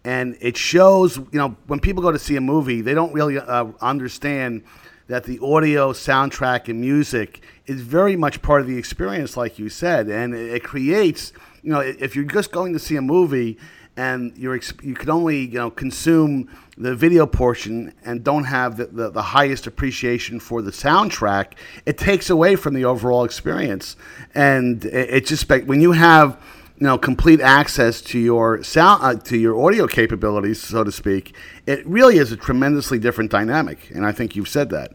And 0.06 0.38
it 0.40 0.56
shows, 0.56 1.18
you 1.18 1.28
know, 1.34 1.58
when 1.66 1.82
people 1.82 2.02
go 2.02 2.14
to 2.14 2.20
see 2.20 2.38
a 2.38 2.42
movie, 2.42 2.80
they 2.80 2.94
don't 2.94 3.12
really 3.12 3.38
uh, 3.38 3.66
understand 3.82 4.64
that 5.08 5.24
the 5.24 5.40
audio, 5.40 5.94
soundtrack, 5.94 6.68
and 6.68 6.80
music 6.80 7.42
is 7.66 7.82
very 7.82 8.16
much 8.16 8.42
part 8.42 8.62
of 8.62 8.68
the 8.68 8.78
experience, 8.78 9.38
like 9.38 9.58
you 9.58 9.70
said, 9.70 10.08
and 10.08 10.36
it, 10.36 10.64
creates. 10.64 11.34
You 11.64 11.72
know, 11.72 11.80
if 11.80 12.16
you're 12.16 12.26
just 12.26 12.52
going 12.52 12.74
to 12.74 12.80
see 12.80 12.96
a 12.96 13.02
movie 13.02 13.58
and 13.96 14.38
you're 14.38 14.60
you 14.84 14.94
can 14.94 15.10
only 15.10 15.40
you 15.40 15.58
know 15.58 15.72
consume 15.72 16.50
the 16.78 16.96
video 16.96 17.26
portion 17.26 17.94
and 18.06 18.24
don't 18.24 18.44
have 18.44 18.78
the, 18.78 18.86
the, 18.86 19.10
the 19.10 19.22
highest 19.22 19.66
appreciation 19.66 20.40
for 20.40 20.62
the 20.62 20.72
soundtrack, 20.72 21.54
it 21.86 21.98
takes 21.98 22.30
away 22.30 22.56
from 22.56 22.76
the 22.76 22.86
overall 22.86 23.24
experience. 23.24 23.96
And 24.36 24.86
it, 24.86 25.10
it 25.10 25.26
just 25.26 25.50
when 25.50 25.82
you 25.82 25.94
have 25.94 26.40
you 26.80 26.86
know 26.86 26.98
complete 26.98 27.42
access 27.42 28.02
to 28.02 28.20
your 28.20 28.64
sound 28.64 29.04
uh, 29.04 29.16
to 29.16 29.38
your 29.38 29.60
audio 29.64 29.88
capabilities, 29.88 30.62
so 30.62 30.84
to 30.84 30.92
speak, 30.92 31.34
it 31.66 31.86
really 31.86 32.18
is 32.18 32.32
a 32.32 32.38
tremendously 32.38 33.00
different 33.00 33.32
dynamic. 33.32 33.90
And 33.92 34.06
I 34.06 34.12
think 34.12 34.36
you've 34.36 34.50
said 34.50 34.70
that. 34.70 34.92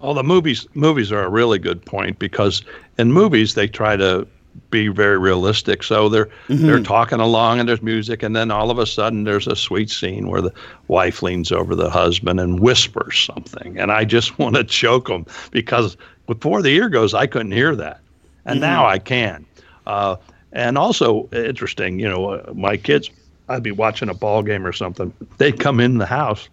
Well, 0.00 0.14
the 0.14 0.24
movies 0.24 0.66
movies 0.74 1.12
are 1.12 1.24
a 1.24 1.30
really 1.30 1.58
good 1.58 1.84
point 1.84 2.18
because 2.18 2.62
in 2.98 3.12
movies 3.12 3.54
they 3.54 3.68
try 3.68 3.96
to 3.96 4.26
be 4.70 4.88
very 4.88 5.18
realistic. 5.18 5.82
So 5.82 6.08
they're 6.08 6.28
they're 6.48 6.82
talking 6.82 7.20
along 7.20 7.60
and 7.60 7.68
there's 7.68 7.82
music, 7.82 8.22
and 8.22 8.34
then 8.34 8.50
all 8.50 8.70
of 8.70 8.78
a 8.78 8.86
sudden 8.86 9.24
there's 9.24 9.46
a 9.46 9.56
sweet 9.56 9.90
scene 9.90 10.28
where 10.28 10.40
the 10.40 10.52
wife 10.88 11.22
leans 11.22 11.52
over 11.52 11.74
the 11.74 11.90
husband 11.90 12.40
and 12.40 12.60
whispers 12.60 13.18
something, 13.18 13.78
and 13.78 13.92
I 13.92 14.04
just 14.04 14.38
want 14.40 14.56
to 14.56 14.64
choke 14.64 15.08
them 15.08 15.26
because 15.50 15.96
before 16.26 16.62
the 16.62 16.76
Eargos, 16.78 17.14
I 17.14 17.26
couldn't 17.26 17.52
hear 17.52 17.74
that, 17.76 18.00
and 18.44 18.60
now 18.60 18.86
I 18.86 18.98
can. 18.98 19.46
Uh, 19.86 20.16
and 20.52 20.76
also 20.76 21.28
interesting, 21.32 21.98
you 21.98 22.08
know, 22.08 22.30
uh, 22.30 22.52
my 22.54 22.76
kids, 22.76 23.10
I'd 23.48 23.62
be 23.62 23.72
watching 23.72 24.08
a 24.08 24.14
ball 24.14 24.42
game 24.42 24.66
or 24.66 24.72
something, 24.72 25.12
they'd 25.38 25.58
come 25.58 25.80
in 25.80 25.98
the 25.98 26.06
house 26.06 26.48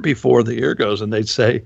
before 0.00 0.42
the 0.42 0.60
Eargos 0.60 1.00
and 1.00 1.12
they'd 1.12 1.28
say 1.28 1.62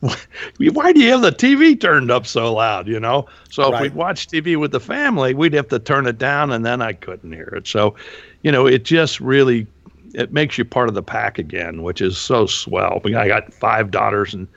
why 0.00 0.92
do 0.92 1.00
you 1.00 1.10
have 1.12 1.22
the 1.22 1.30
tv 1.30 1.80
turned 1.80 2.10
up 2.10 2.26
so 2.26 2.52
loud? 2.52 2.88
You 2.88 2.98
know? 2.98 3.26
So 3.48 3.72
if 3.72 3.80
we'd 3.80 3.94
watch 3.94 4.26
tv 4.26 4.56
with 4.58 4.72
the 4.72 4.80
family 4.80 5.34
we'd 5.34 5.52
have 5.52 5.68
to 5.68 5.78
turn 5.78 6.06
it 6.06 6.18
down 6.18 6.50
and 6.50 6.64
then 6.66 6.82
i 6.82 6.92
couldn't 6.92 7.32
hear 7.32 7.52
it. 7.56 7.66
So 7.66 7.94
you 8.42 8.50
know 8.50 8.66
it 8.66 8.84
just 8.84 9.20
really 9.20 9.66
it 10.14 10.32
makes 10.32 10.58
you 10.58 10.64
part 10.64 10.88
of 10.88 10.94
the 10.94 11.02
pack 11.02 11.38
again 11.38 11.82
which 11.82 12.00
is 12.00 12.18
so 12.18 12.46
swell. 12.46 13.00
I 13.04 13.28
got 13.28 13.52
five 13.54 13.90
daughters 13.90 14.34
and 14.34 14.48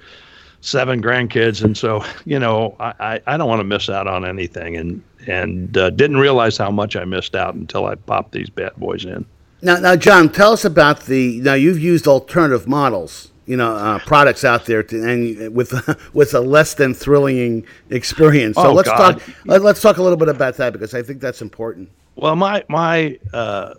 seven 0.62 1.02
grandkids. 1.02 1.64
And 1.64 1.78
so 1.78 2.04
you 2.26 2.40
know 2.40 2.76
i 2.80 2.94
i, 3.00 3.22
I 3.28 3.38
don't 3.38 3.48
want 3.48 3.60
to 3.60 3.66
miss 3.66 3.90
out 3.90 4.08
on 4.08 4.26
anything. 4.26 4.76
And 4.76 5.04
and 5.28 5.78
uh, 5.78 5.90
didn't 5.92 6.18
realize 6.18 6.58
how 6.58 6.72
much 6.72 6.96
i 6.96 7.06
missed 7.06 7.36
out 7.36 7.54
until 7.56 7.86
i 7.86 7.96
popped 7.96 8.32
these 8.32 8.50
bad 8.50 8.74
boys 8.78 9.06
in 9.06 9.26
Now, 9.62 9.80
now, 9.80 9.96
John, 9.96 10.30
tell 10.32 10.54
us 10.54 10.66
about 10.66 11.08
the. 11.08 11.40
Now, 11.42 11.56
you've 11.56 11.80
used 11.80 12.08
alternative 12.08 12.68
models, 12.68 13.32
you 13.48 13.58
know, 13.58 13.74
uh, 13.76 14.00
products 14.06 14.44
out 14.46 14.66
there, 14.68 14.84
to, 14.84 14.96
and 15.04 15.56
with 15.56 15.72
with 16.14 16.34
a 16.36 16.42
less 16.42 16.76
than 16.76 16.94
thrilling 16.94 17.66
experience. 17.90 18.60
So 18.62 18.70
Oh, 18.70 18.74
let's 18.74 18.88
God. 18.90 19.20
talk. 19.20 19.30
Let, 19.46 19.64
let's 19.64 19.82
talk 19.82 19.98
a 19.98 20.04
little 20.04 20.18
bit 20.18 20.30
about 20.30 20.58
that 20.58 20.74
because 20.74 20.94
I 20.94 21.02
think 21.02 21.22
that's 21.22 21.42
important. 21.42 21.90
Well, 22.18 22.36
my 22.36 22.64
my 22.68 23.20
uh, 23.32 23.76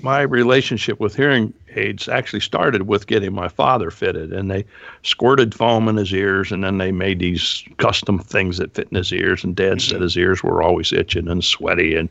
my 0.00 0.22
relationship 0.22 1.00
with 1.00 1.16
hearing 1.16 1.52
aids 1.74 2.08
actually 2.08 2.40
started 2.40 2.82
with 2.82 3.08
getting 3.08 3.32
my 3.32 3.48
father 3.48 3.90
fitted, 3.90 4.32
and 4.32 4.48
they 4.48 4.64
squirted 5.02 5.54
foam 5.54 5.88
in 5.88 5.96
his 5.96 6.12
ears, 6.12 6.52
and 6.52 6.62
then 6.62 6.78
they 6.78 6.92
made 6.92 7.18
these 7.18 7.64
custom 7.78 8.20
things 8.20 8.58
that 8.58 8.74
fit 8.74 8.88
in 8.90 8.96
his 8.96 9.12
ears. 9.12 9.42
And 9.42 9.56
Dad 9.56 9.82
said 9.82 10.00
his 10.00 10.16
ears 10.16 10.42
were 10.42 10.62
always 10.62 10.92
itching 10.92 11.28
and 11.28 11.44
sweaty, 11.44 11.96
and 11.96 12.08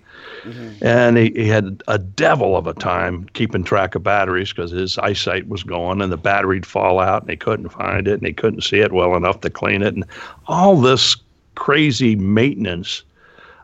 and 0.81 1.17
he, 1.17 1.31
he 1.33 1.47
had 1.47 1.81
a 1.87 1.97
devil 1.97 2.57
of 2.57 2.67
a 2.67 2.73
time 2.73 3.25
keeping 3.33 3.63
track 3.63 3.95
of 3.95 4.03
batteries 4.03 4.51
because 4.51 4.71
his 4.71 4.97
eyesight 4.97 5.47
was 5.47 5.63
going, 5.63 6.01
and 6.01 6.11
the 6.11 6.17
battery'd 6.17 6.65
fall 6.65 6.99
out, 6.99 7.21
and 7.21 7.31
he 7.31 7.37
couldn't 7.37 7.69
find 7.69 8.05
it, 8.05 8.15
and 8.15 8.27
he 8.27 8.33
couldn't 8.33 8.63
see 8.63 8.79
it 8.79 8.91
well 8.91 9.15
enough 9.15 9.39
to 9.41 9.49
clean 9.49 9.81
it, 9.81 9.93
and 9.93 10.03
all 10.47 10.75
this 10.75 11.15
crazy 11.55 12.17
maintenance 12.17 13.03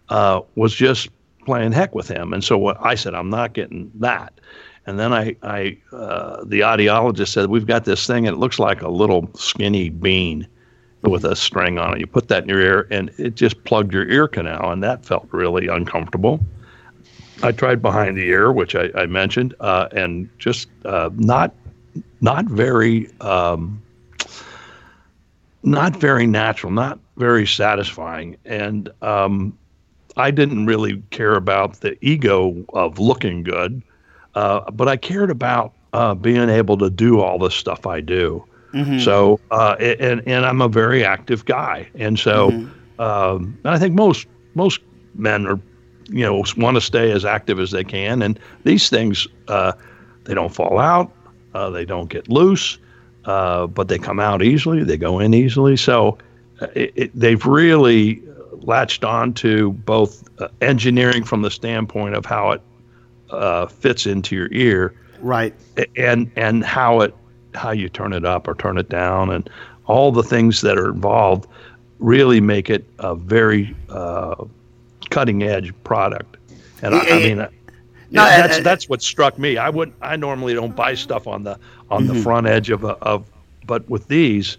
uh, 0.10 0.40
was 0.56 0.74
just 0.74 1.10
playing 1.46 1.72
heck 1.72 1.96
with 1.96 2.08
him. 2.08 2.34
And 2.34 2.44
so 2.44 2.58
what 2.58 2.78
I 2.82 2.96
said, 2.96 3.14
I'm 3.14 3.30
not 3.30 3.54
getting 3.54 3.92
that. 3.96 4.34
And 4.88 5.00
then 5.00 5.14
I, 5.14 5.36
I 5.42 5.78
uh, 5.92 6.44
the 6.44 6.60
audiologist 6.60 7.30
said, 7.30 7.50
we've 7.50 7.66
got 7.66 7.86
this 7.86 8.06
thing, 8.06 8.28
and 8.28 8.36
it 8.36 8.40
looks 8.40 8.60
like 8.60 8.82
a 8.82 8.90
little 8.90 9.30
skinny 9.36 9.90
bean 9.90 10.48
with 11.02 11.26
a 11.26 11.36
string 11.36 11.78
on 11.78 11.94
it. 11.94 12.00
You 12.00 12.08
put 12.08 12.28
that 12.28 12.44
in 12.44 12.50
your 12.50 12.62
ear, 12.62 12.88
and 12.92 13.12
it 13.18 13.36
just 13.36 13.64
plugged 13.64 13.94
your 13.94 14.08
ear 14.08 14.28
canal, 14.28 14.72
and 14.72 14.84
that 14.84 15.06
felt 15.06 15.28
really 15.32 15.68
uncomfortable. 15.68 16.40
I 17.44 17.52
tried 17.52 17.82
behind 17.82 18.18
the 18.18 18.28
ear, 18.28 18.52
which 18.52 18.76
I, 18.76 18.90
I 18.96 19.06
mentioned, 19.08 19.56
uh, 19.60 19.88
and 19.92 20.30
just 20.40 20.68
uh, 20.86 21.10
not 21.16 21.54
not 22.22 22.46
very 22.46 23.10
um, 23.22 23.82
not 25.64 25.96
very 25.98 26.28
natural, 26.28 26.72
not 26.72 27.00
very 27.18 27.46
satisfying, 27.46 28.38
and 28.46 28.90
um, 29.02 29.58
I 30.18 30.32
didn't 30.32 30.66
really 30.66 31.02
care 31.12 31.36
about 31.36 31.82
the 31.82 31.98
ego 32.06 32.64
of 32.74 33.00
looking 33.00 33.44
good, 33.44 33.82
uh, 34.36 34.70
but 34.72 34.88
I 34.88 34.98
cared 34.98 35.30
about 35.30 35.74
uh, 35.94 36.14
being 36.16 36.50
able 36.50 36.78
to 36.78 36.90
do 36.90 37.22
all 37.22 37.38
the 37.40 37.50
stuff 37.52 37.86
I 37.86 38.02
do. 38.02 38.44
So, 39.00 39.40
uh, 39.52 39.76
and 39.80 40.22
and 40.28 40.46
I'm 40.46 40.62
a 40.62 40.68
very 40.68 41.06
active 41.06 41.46
guy, 41.46 41.88
and 41.96 42.20
so 42.20 42.50
um, 43.00 43.58
and 43.64 43.74
I 43.74 43.80
think 43.80 43.94
most 43.96 44.28
most 44.54 44.82
men 45.16 45.48
are, 45.48 45.60
you 46.10 46.24
know, 46.26 46.44
want 46.58 46.76
to 46.76 46.82
stay 46.82 47.12
as 47.12 47.24
active 47.24 47.60
as 47.60 47.72
they 47.72 47.84
can, 47.86 48.22
and 48.22 48.38
these 48.66 48.90
things 48.90 49.28
uh, 49.48 49.72
they 50.26 50.34
don't 50.34 50.54
fall 50.54 50.78
out, 50.80 51.10
uh, 51.54 51.70
they 51.70 51.86
don't 51.86 52.10
get 52.10 52.28
loose, 52.30 52.78
uh, 53.26 53.66
but 53.68 53.88
they 53.88 53.98
come 53.98 54.20
out 54.20 54.42
easily, 54.44 54.84
they 54.84 54.98
go 54.98 55.20
in 55.20 55.34
easily. 55.34 55.78
So, 55.78 56.18
it, 56.74 56.92
it, 56.96 57.12
they've 57.14 57.46
really 57.46 58.22
latched 58.62 59.04
on 59.04 59.34
to 59.34 59.72
both 59.74 60.24
uh, 60.40 60.48
engineering 60.62 61.24
from 61.24 61.42
the 61.42 61.52
standpoint 61.52 62.16
of 62.16 62.26
how 62.26 62.52
it 62.52 62.62
uh, 63.32 63.66
fits 63.68 64.06
into 64.06 64.36
your 64.36 64.50
ear 64.52 64.94
Right. 65.22 65.54
and 65.98 66.30
and 66.36 66.64
how 66.64 67.02
it 67.02 67.16
how 67.54 67.72
you 67.72 67.90
turn 67.90 68.14
it 68.14 68.26
up 68.26 68.48
or 68.48 68.54
turn 68.56 68.78
it 68.78 68.90
down 68.90 69.32
and 69.32 69.50
all 69.86 70.12
the 70.12 70.24
things 70.24 70.62
that 70.62 70.78
are 70.78 70.90
involved 70.90 71.48
really 72.00 72.42
make 72.42 72.70
it 72.70 72.86
a 73.00 73.16
very 73.16 73.76
uh, 73.90 74.44
cutting 75.10 75.44
edge 75.44 75.74
product 75.84 76.38
and 76.82 76.94
I, 76.94 77.00
I 77.00 77.20
mean 77.20 77.40
uh, 77.40 77.50
No, 78.12 78.24
that's 78.26 78.60
that's 78.60 78.90
what 78.90 79.02
struck 79.02 79.40
me 79.40 79.58
I 79.58 79.70
wouldn't. 79.70 79.98
I 80.02 80.16
normally 80.16 80.54
don't 80.54 80.76
buy 80.76 80.94
stuff 80.96 81.28
on 81.28 81.44
the 81.44 81.58
on 81.90 82.08
the 82.08 82.16
front 82.16 82.46
edge 82.48 82.70
of 82.70 82.84
a, 82.84 82.90
of 83.02 83.26
but 83.66 83.88
with 83.90 84.08
these 84.08 84.58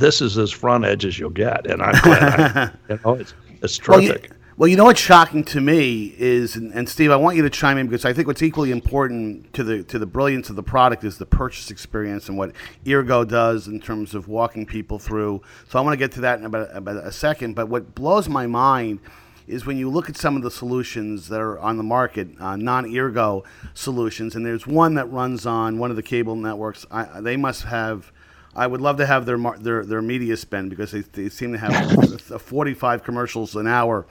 this 0.00 0.20
is 0.20 0.36
as 0.38 0.50
front 0.50 0.84
edge 0.84 1.04
as 1.04 1.18
you'll 1.18 1.30
get 1.30 1.66
and 1.66 1.82
I'm 1.82 2.00
glad 2.02 2.56
I, 2.56 2.70
you 2.92 3.00
know 3.04 3.14
it's 3.14 3.34
it's 3.62 3.86
Well, 3.86 4.00
you, 4.00 4.08
terrific 4.08 4.32
well, 4.60 4.68
you 4.68 4.76
know 4.76 4.84
what's 4.84 5.00
shocking 5.00 5.42
to 5.44 5.60
me 5.62 6.14
is, 6.18 6.54
and, 6.54 6.70
and 6.74 6.86
Steve, 6.86 7.10
I 7.10 7.16
want 7.16 7.34
you 7.34 7.42
to 7.44 7.48
chime 7.48 7.78
in 7.78 7.86
because 7.86 8.04
I 8.04 8.12
think 8.12 8.26
what's 8.26 8.42
equally 8.42 8.72
important 8.72 9.54
to 9.54 9.64
the 9.64 9.82
to 9.84 9.98
the 9.98 10.04
brilliance 10.04 10.50
of 10.50 10.56
the 10.56 10.62
product 10.62 11.02
is 11.02 11.16
the 11.16 11.24
purchase 11.24 11.70
experience 11.70 12.28
and 12.28 12.36
what 12.36 12.52
Eargo 12.84 13.26
does 13.26 13.68
in 13.68 13.80
terms 13.80 14.14
of 14.14 14.28
walking 14.28 14.66
people 14.66 14.98
through. 14.98 15.40
So 15.70 15.78
I 15.78 15.82
want 15.82 15.94
to 15.94 15.96
get 15.96 16.12
to 16.12 16.20
that 16.20 16.40
in 16.40 16.44
about, 16.44 16.76
about 16.76 16.96
a 16.96 17.10
second. 17.10 17.54
But 17.54 17.70
what 17.70 17.94
blows 17.94 18.28
my 18.28 18.46
mind 18.46 19.00
is 19.46 19.64
when 19.64 19.78
you 19.78 19.88
look 19.88 20.10
at 20.10 20.18
some 20.18 20.36
of 20.36 20.42
the 20.42 20.50
solutions 20.50 21.28
that 21.30 21.40
are 21.40 21.58
on 21.58 21.78
the 21.78 21.82
market, 21.82 22.28
uh, 22.38 22.56
non-Eargo 22.56 23.42
solutions, 23.72 24.36
and 24.36 24.44
there's 24.44 24.66
one 24.66 24.92
that 24.92 25.10
runs 25.10 25.46
on 25.46 25.78
one 25.78 25.88
of 25.88 25.96
the 25.96 26.02
cable 26.02 26.36
networks. 26.36 26.84
I, 26.90 27.22
they 27.22 27.38
must 27.38 27.62
have. 27.62 28.12
I 28.54 28.66
would 28.66 28.80
love 28.80 28.96
to 28.96 29.06
have 29.06 29.26
their 29.26 29.38
their 29.58 29.84
their 29.84 30.02
media 30.02 30.36
spend 30.36 30.70
because 30.70 30.90
they, 30.90 31.00
they 31.00 31.28
seem 31.28 31.52
to 31.52 31.58
have 31.58 32.42
45 32.42 33.04
commercials 33.04 33.54
an 33.56 33.66
hour. 33.66 34.06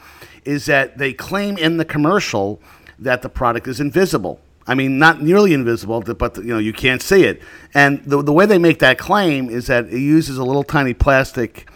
Is 0.46 0.66
that 0.68 0.98
they 0.98 1.14
claim 1.14 1.58
in 1.58 1.78
the 1.78 1.86
commercial 1.86 2.62
that 3.00 3.22
the 3.22 3.30
product 3.30 3.68
is 3.68 3.80
invisible. 3.80 4.40
I 4.68 4.76
mean, 4.76 5.00
not 5.00 5.22
nearly 5.22 5.54
invisible, 5.54 6.02
but 6.02 6.38
you 6.38 6.54
know 6.54 6.60
you 6.60 6.74
can't 6.74 7.02
see 7.02 7.24
it. 7.24 7.42
And 7.74 8.04
the 8.06 8.22
the 8.22 8.34
way 8.34 8.46
they 8.46 8.60
make 8.60 8.80
that 8.80 8.98
claim 8.98 9.50
is 9.50 9.68
that 9.68 9.86
it 9.86 10.00
uses 10.00 10.38
a 10.38 10.44
little 10.44 10.64
tiny 10.64 10.94
plastic 10.94 11.70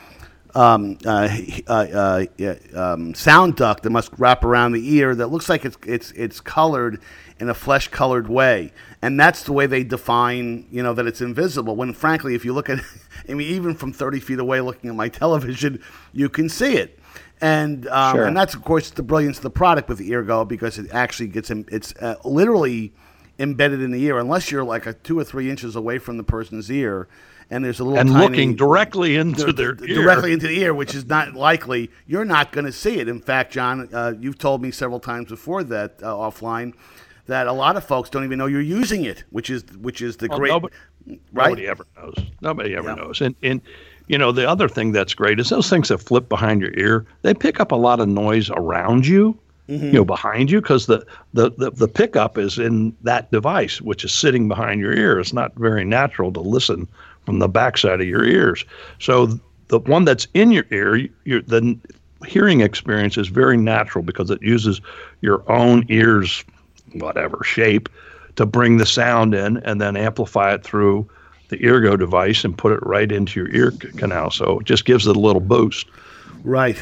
um, 0.56 0.98
uh, 1.06 1.30
uh, 1.68 2.26
uh, 2.40 2.56
um, 2.76 3.14
sound 3.16 3.56
duct 3.56 3.84
that 3.84 3.90
must 3.90 4.12
wrap 4.18 4.44
around 4.44 4.74
the 4.74 4.96
ear 4.96 5.16
that 5.16 5.28
looks 5.28 5.50
like 5.50 5.66
it's 5.66 5.78
it's 5.86 6.12
it's 6.12 6.40
colored 6.40 7.02
in 7.40 7.50
a 7.50 7.54
flesh 7.54 7.88
colored 7.88 8.28
way, 8.28 8.72
and 9.02 9.20
that's 9.20 9.44
the 9.44 9.54
way 9.54 9.66
they 9.66 9.84
define 9.84 10.68
you 10.70 10.84
know 10.84 10.94
that 10.94 11.08
it's 11.08 11.22
invisible. 11.22 11.76
When 11.76 11.94
frankly, 11.94 12.36
if 12.36 12.46
you 12.46 12.54
look 12.54 12.70
at, 12.70 12.80
I 13.30 13.34
mean, 13.34 13.48
even 13.48 13.74
from 13.76 13.94
thirty 13.94 14.20
feet 14.20 14.40
away, 14.40 14.62
looking 14.62 14.90
at 14.90 14.96
my 14.96 15.10
television, 15.24 15.82
you 16.12 16.30
can 16.30 16.50
see 16.50 16.76
it. 16.76 17.00
And 17.42 17.88
um, 17.88 18.16
Sure. 18.16 18.26
and 18.26 18.38
that's 18.38 18.54
of 18.54 18.64
course 18.64 18.90
the 18.92 19.04
brilliance 19.04 19.38
of 19.38 19.44
the 19.44 19.50
product 19.50 19.90
with 19.90 19.98
the 19.98 20.12
Eargo 20.12 20.48
because 20.48 20.78
it 20.78 20.88
actually 20.94 21.28
gets 21.28 21.50
in, 21.50 21.66
it's 21.72 21.94
uh, 22.00 22.16
literally 22.24 22.94
embedded 23.40 23.82
in 23.82 23.92
the 23.92 24.02
ear 24.04 24.20
unless 24.20 24.52
you're 24.52 24.64
like 24.64 24.86
a 24.86 24.94
two 24.94 25.18
or 25.18 25.24
three 25.24 25.50
inches 25.50 25.76
away 25.76 25.98
from 25.98 26.18
the 26.18 26.24
person's 26.24 26.72
ear 26.72 27.08
and 27.54 27.64
there's 27.64 27.80
a 27.80 27.84
little 27.84 28.00
and 28.00 28.10
tiny, 28.10 28.28
looking 28.28 28.56
directly 28.56 29.16
into 29.16 29.54
their 29.54 29.74
d- 29.74 29.92
ear. 29.92 30.02
directly 30.02 30.34
into 30.34 30.48
the 30.48 30.60
ear, 30.60 30.74
which 30.74 30.96
is 30.96 31.06
not 31.06 31.34
likely. 31.36 31.92
You're 32.08 32.26
not 32.26 32.52
going 32.52 32.66
to 32.66 32.72
see 32.72 33.00
it. 33.00 33.08
In 33.08 33.20
fact, 33.22 33.54
John, 33.54 33.88
uh, 33.94 34.14
you've 34.20 34.38
told 34.40 34.62
me 34.62 34.72
several 34.72 35.00
times 35.00 35.30
before 35.30 35.64
that 35.66 36.00
uh, 36.02 36.08
offline 36.14 36.74
that 37.28 37.48
a 37.48 37.54
lot 37.54 37.78
of 37.78 37.84
folks 37.86 38.10
don't 38.10 38.24
even 38.24 38.38
know 38.38 38.48
you're 38.48 38.62
using 38.62 39.06
it, 39.06 39.24
which 39.30 39.50
is 39.50 39.64
which 39.80 40.02
is 40.02 40.18
the 40.18 40.28
Well, 40.30 40.40
great 40.40 40.50
nobody, 40.50 40.76
right. 41.32 41.50
nobody 41.50 41.68
ever 41.68 41.86
knows. 41.96 42.16
Nobody 42.42 42.76
ever 42.76 42.90
Yeah. 42.90 42.96
knows. 42.96 43.22
And 43.22 43.36
and 43.44 43.62
you 44.08 44.18
know 44.18 44.32
the 44.32 44.50
other 44.50 44.68
thing 44.68 44.92
that's 44.92 45.14
great 45.14 45.40
is 45.40 45.50
those 45.50 45.70
things 45.70 45.90
that 45.90 46.00
flip 46.00 46.28
behind 46.28 46.60
your 46.62 46.74
ear. 46.78 47.06
They 47.22 47.34
pick 47.34 47.60
up 47.60 47.72
a 47.72 47.76
lot 47.78 48.00
of 48.00 48.10
noise 48.10 48.50
around 48.50 49.06
you. 49.06 49.38
Mm-hmm. 49.70 49.86
You 49.86 49.92
know, 49.94 50.06
behind 50.06 50.52
you, 50.52 50.60
because 50.60 50.88
the, 50.88 51.06
the, 51.34 51.50
the, 51.52 51.72
the 51.72 51.88
pickup 51.88 52.38
is 52.38 52.60
in 52.60 52.94
that 53.04 53.32
device, 53.32 53.80
which 53.80 54.04
is 54.04 54.12
sitting 54.12 54.50
behind 54.50 54.82
your 54.82 54.92
ear. 54.92 55.22
It's 55.22 55.32
not 55.32 55.56
very 55.56 55.86
natural 55.86 56.34
to 56.34 56.42
listen 56.42 56.86
from 57.26 57.40
the 57.40 57.48
backside 57.48 58.02
of 58.02 58.08
your 58.08 58.26
ears. 58.26 58.66
So 59.00 59.40
the 59.68 59.80
one 59.80 60.06
that's 60.06 60.28
in 60.34 60.52
your 60.52 60.66
ear, 60.72 61.08
your, 61.24 61.42
the 61.42 61.78
hearing 62.26 62.62
experience 62.62 63.18
is 63.18 63.28
very 63.28 63.58
natural 63.58 64.04
because 64.04 64.30
it 64.30 64.42
uses 64.42 64.82
your 65.22 65.50
own 65.52 65.86
ears, 65.90 66.44
whatever 66.94 67.44
shape, 67.44 67.90
to 68.36 68.46
bring 68.46 68.78
the 68.78 68.86
sound 68.86 69.34
in 69.34 69.58
and 69.58 69.80
then 69.80 69.96
amplify 69.96 70.54
it 70.54 70.64
through 70.64 71.10
the 71.50 71.58
Eargo 71.58 71.98
device 71.98 72.44
and 72.44 72.58
put 72.58 72.72
it 72.72 72.80
right 72.84 73.12
into 73.12 73.40
your 73.40 73.50
ear 73.50 73.72
canal. 73.98 74.32
So 74.32 74.60
it 74.60 74.66
just 74.66 74.86
gives 74.86 75.06
it 75.08 75.16
a 75.16 75.20
little 75.20 75.42
boost. 75.42 75.88
Right. 76.44 76.78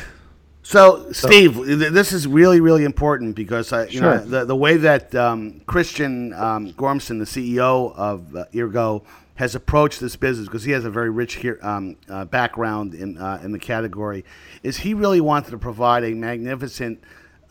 So, 0.64 1.12
Steve, 1.12 1.56
th- 1.56 1.92
this 1.92 2.14
is 2.14 2.28
really, 2.28 2.62
really 2.62 2.84
important 2.84 3.36
because 3.36 3.74
I, 3.74 3.88
you 3.88 4.00
know, 4.00 4.18
Sure. 4.18 4.26
the, 4.26 4.46
the 4.46 4.56
way 4.56 4.78
that 4.78 5.14
um, 5.16 5.62
Christian 5.66 6.34
um, 6.34 6.72
Gormsen, 6.74 7.20
the 7.20 7.26
CEO 7.26 7.96
of 7.96 8.36
uh, 8.36 8.46
Eargo, 8.54 9.04
has 9.36 9.56
approached 9.56 10.00
this 10.00 10.16
business 10.16 10.48
because 10.48 10.64
he 10.64 10.72
has 10.72 10.86
a 10.86 10.90
very 10.90 11.10
rich 11.10 11.36
here, 11.36 11.60
um, 11.62 11.96
uh, 12.10 12.26
background 12.26 12.94
in 12.94 13.18
uh, 13.18 13.40
in 13.44 13.52
the 13.52 13.60
category, 13.60 14.26
is 14.64 14.78
he 14.78 14.94
really 14.94 15.22
wanted 15.22 15.52
to 15.52 15.58
provide 15.58 16.04
a 16.04 16.14
magnificent 16.14 17.04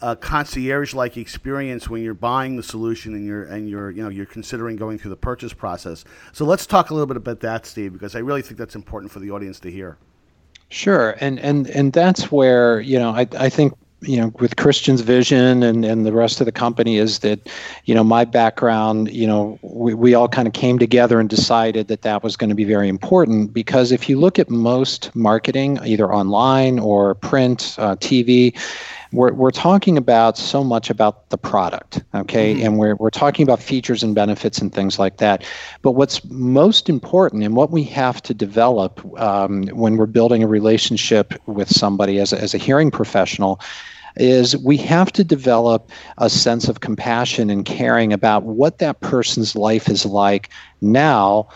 uh, 0.02 0.14
concierge-like 0.14 1.16
experience 1.16 1.88
when 1.88 2.02
you're 2.02 2.14
buying 2.14 2.56
the 2.56 2.62
solution 2.62 3.14
and 3.14 3.26
you're 3.26 3.44
and 3.44 3.68
you're 3.68 3.90
you 3.90 4.02
know 4.02 4.08
you're 4.08 4.26
considering 4.26 4.76
going 4.76 4.98
through 4.98 5.10
the 5.10 5.16
purchase 5.16 5.52
process. 5.52 6.04
So 6.32 6.44
let's 6.44 6.66
talk 6.66 6.90
a 6.90 6.94
little 6.94 7.06
bit 7.06 7.16
about 7.16 7.40
that, 7.40 7.66
Steve, 7.66 7.92
because 7.92 8.14
I 8.14 8.20
really 8.20 8.42
think 8.42 8.58
that's 8.58 8.74
important 8.74 9.12
for 9.12 9.18
the 9.18 9.30
audience 9.30 9.60
to 9.60 9.70
hear. 9.70 9.98
Sure, 10.68 11.16
and 11.20 11.38
and 11.40 11.68
and 11.68 11.92
that's 11.92 12.30
where 12.30 12.80
you 12.80 12.98
know 12.98 13.10
I 13.10 13.26
I 13.38 13.48
think 13.48 13.74
you 14.02 14.16
know 14.16 14.32
with 14.38 14.56
Christian's 14.56 15.00
vision 15.02 15.62
and 15.62 15.84
and 15.84 16.06
the 16.06 16.12
rest 16.12 16.40
of 16.40 16.46
the 16.46 16.52
company 16.52 16.96
is 16.96 17.20
that 17.20 17.48
you 17.84 17.94
know 17.94 18.04
my 18.04 18.24
background 18.24 19.12
you 19.12 19.26
know 19.26 19.58
we, 19.62 19.94
we 19.94 20.14
all 20.14 20.28
kind 20.28 20.48
of 20.48 20.54
came 20.54 20.78
together 20.78 21.20
and 21.20 21.28
decided 21.28 21.88
that 21.88 22.02
that 22.02 22.22
was 22.22 22.36
going 22.36 22.50
to 22.50 22.56
be 22.56 22.64
very 22.64 22.88
important 22.88 23.52
because 23.52 23.92
if 23.92 24.08
you 24.08 24.18
look 24.18 24.38
at 24.38 24.48
most 24.48 25.14
marketing 25.14 25.78
either 25.80 26.12
online 26.12 26.78
or 26.78 27.14
print 27.14 27.76
uh, 27.78 27.96
TV 27.96 28.58
we're, 29.12 29.32
we're 29.32 29.50
talking 29.50 29.96
about 29.96 30.38
so 30.38 30.62
much 30.62 30.90
about 30.90 31.28
the 31.30 31.38
product 31.38 32.02
okay? 32.14 32.62
And 32.62 32.78
we're, 32.78 32.94
we're 32.96 33.10
talking 33.10 33.42
about 33.42 33.60
features 33.60 34.02
and 34.02 34.14
benefits 34.14 34.58
and 34.58 34.72
things 34.72 34.98
like 34.98 35.18
that. 35.18 35.44
But 35.82 35.92
what's 35.92 36.24
most 36.24 36.88
important 36.88 37.42
and 37.42 37.56
what 37.56 37.70
we 37.70 37.82
have 37.84 38.22
to 38.22 38.34
develop 38.34 39.04
um, 39.20 39.66
when 39.68 39.96
we're 39.96 40.06
building 40.06 40.42
a 40.42 40.48
relationship 40.48 41.34
with 41.46 41.68
somebody 41.68 42.18
as 42.18 42.32
a, 42.32 42.40
as 42.40 42.54
a 42.54 42.58
hearing 42.58 42.90
professional 42.90 43.60
is 44.16 44.56
we 44.58 44.76
have 44.76 45.12
to 45.12 45.22
develop 45.22 45.90
a 46.18 46.28
sense 46.28 46.68
of 46.68 46.80
compassion 46.80 47.48
and 47.48 47.64
caring 47.64 48.12
about 48.12 48.42
what 48.42 48.78
that 48.78 49.00
person's 49.00 49.54
life 49.54 49.88
is 49.88 50.04
like 50.04 50.50
now 50.80 51.48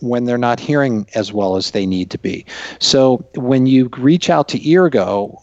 when 0.00 0.24
they're 0.24 0.38
not 0.38 0.60
hearing 0.60 1.06
as 1.14 1.32
well 1.32 1.56
as 1.56 1.70
they 1.70 1.86
need 1.86 2.10
to 2.10 2.18
be. 2.18 2.44
So 2.78 3.24
when 3.34 3.66
you 3.66 3.88
reach 3.98 4.30
out 4.30 4.48
to 4.48 4.58
Eargo, 4.60 5.40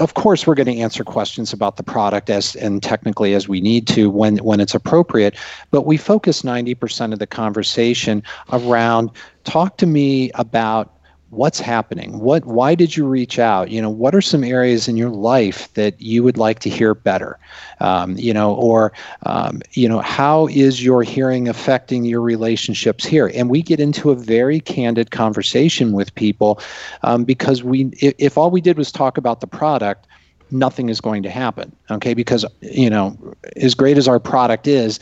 of 0.00 0.14
course 0.14 0.46
we're 0.46 0.54
going 0.54 0.66
to 0.66 0.78
answer 0.78 1.04
questions 1.04 1.52
about 1.52 1.76
the 1.76 1.82
product 1.82 2.30
as 2.30 2.56
and 2.56 2.82
technically 2.82 3.34
as 3.34 3.48
we 3.48 3.60
need 3.60 3.86
to 3.88 4.10
when 4.10 4.38
when 4.38 4.60
it's 4.60 4.74
appropriate, 4.74 5.36
but 5.70 5.86
we 5.86 5.96
focus 5.96 6.42
90% 6.42 7.12
of 7.12 7.18
the 7.18 7.26
conversation 7.26 8.22
around 8.52 9.10
talk 9.44 9.76
to 9.78 9.86
me 9.86 10.30
about 10.34 10.96
what's 11.32 11.58
happening? 11.58 12.18
What 12.20 12.44
why 12.44 12.74
did 12.74 12.94
you 12.94 13.06
reach 13.06 13.38
out? 13.38 13.70
You 13.70 13.80
know 13.80 13.88
what 13.88 14.14
are 14.14 14.20
some 14.20 14.44
areas 14.44 14.86
in 14.86 14.98
your 14.98 15.08
life 15.08 15.72
that 15.74 15.98
you 16.00 16.22
would 16.22 16.36
like 16.36 16.58
to 16.60 16.70
hear 16.70 16.94
better? 16.94 17.38
Um, 17.80 18.16
you 18.18 18.34
know 18.34 18.54
or 18.54 18.92
um, 19.24 19.62
you 19.72 19.88
know 19.88 20.00
how 20.00 20.46
is 20.48 20.84
your 20.84 21.02
hearing 21.02 21.48
affecting 21.48 22.04
your 22.04 22.20
relationships 22.20 23.04
here? 23.04 23.32
And 23.34 23.48
we 23.48 23.62
get 23.62 23.80
into 23.80 24.10
a 24.10 24.14
very 24.14 24.60
candid 24.60 25.10
conversation 25.10 25.92
with 25.92 26.14
people 26.14 26.60
um, 27.02 27.24
because 27.24 27.62
we 27.62 27.86
if, 28.00 28.14
if 28.18 28.38
all 28.38 28.50
we 28.50 28.60
did 28.60 28.76
was 28.76 28.92
talk 28.92 29.16
about 29.16 29.40
the 29.40 29.46
product 29.46 30.06
nothing 30.50 30.90
is 30.90 31.00
going 31.00 31.22
to 31.22 31.30
happen 31.30 31.74
okay? 31.90 32.12
Because 32.12 32.44
you 32.60 32.90
know 32.90 33.16
as 33.56 33.74
great 33.74 33.96
as 33.96 34.06
our 34.06 34.20
product 34.20 34.66
is 34.66 35.00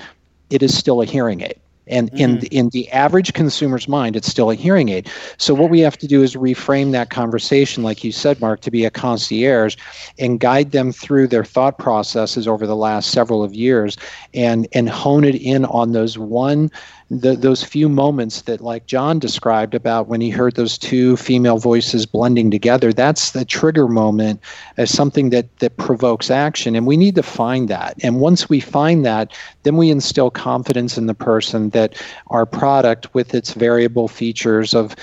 it 0.49 0.63
is 0.63 0.77
still 0.79 1.03
a 1.03 1.05
hearing 1.05 1.41
aid 1.41 1.59
and 1.91 2.09
in 2.19 2.39
mm-hmm. 2.39 2.47
in 2.51 2.69
the 2.71 2.91
average 2.91 3.33
consumer's 3.33 3.89
mind 3.89 4.17
it's 4.17 4.29
still 4.29 4.51
a 4.51 4.55
hearing 4.55 4.89
aid. 4.89 5.09
So 5.37 5.53
what 5.55 5.71
we 5.71 5.81
have 5.81 5.99
to 5.99 6.07
do 6.07 6.23
is 6.23 6.35
reframe 6.35 6.93
that 6.93 7.11
conversation 7.11 7.83
like 7.83 8.03
you 8.03 8.13
said 8.13 8.41
mark 8.41 8.61
to 8.61 8.71
be 8.71 8.85
a 8.85 8.91
concierge 8.91 9.77
and 10.19 10.41
guide 10.41 10.73
them 10.73 10.93
through 10.93 11.29
their 11.29 11.45
thought 11.45 11.79
processes 11.79 12.49
over 12.49 12.67
the 12.67 12.77
last 12.77 13.11
several 13.11 13.43
of 13.43 13.55
years 13.55 13.97
and 14.33 14.67
and 14.73 14.89
hone 14.89 15.25
it 15.25 15.35
in 15.35 15.65
on 15.67 15.93
those 15.93 16.17
one 16.17 16.71
the, 17.11 17.35
those 17.35 17.65
few 17.65 17.89
moments 17.89 18.43
that 18.43 18.61
like 18.61 18.87
john 18.87 19.19
described 19.19 19.75
about 19.75 20.07
when 20.07 20.21
he 20.21 20.31
heard 20.31 20.55
those 20.55 20.79
two 20.79 21.17
female 21.17 21.59
voices 21.59 22.07
blending 22.07 22.51
together 22.51 22.93
that's 22.93 23.33
the 23.33 23.45
trigger 23.45 23.89
moment 23.89 24.41
as 24.77 24.91
something 24.91 25.31
that 25.31 25.59
that 25.59 25.77
provokes 25.77 26.31
action. 26.31 26.77
And 26.77 26.87
we 26.87 26.97
need 26.97 27.15
to 27.15 27.23
find 27.23 27.69
that. 27.69 27.95
And 28.03 28.21
once 28.21 28.49
we 28.49 28.61
find 28.61 29.05
that 29.05 29.33
then 29.63 29.77
we 29.77 29.91
instill 29.91 30.31
confidence 30.31 30.97
in 30.97 31.07
the 31.07 31.15
person 31.15 31.71
that 31.71 32.01
our 32.29 32.47
product 32.47 33.13
with 33.15 33.35
its 33.35 33.53
variable 33.55 34.09
features 34.09 34.75
of 34.75 34.97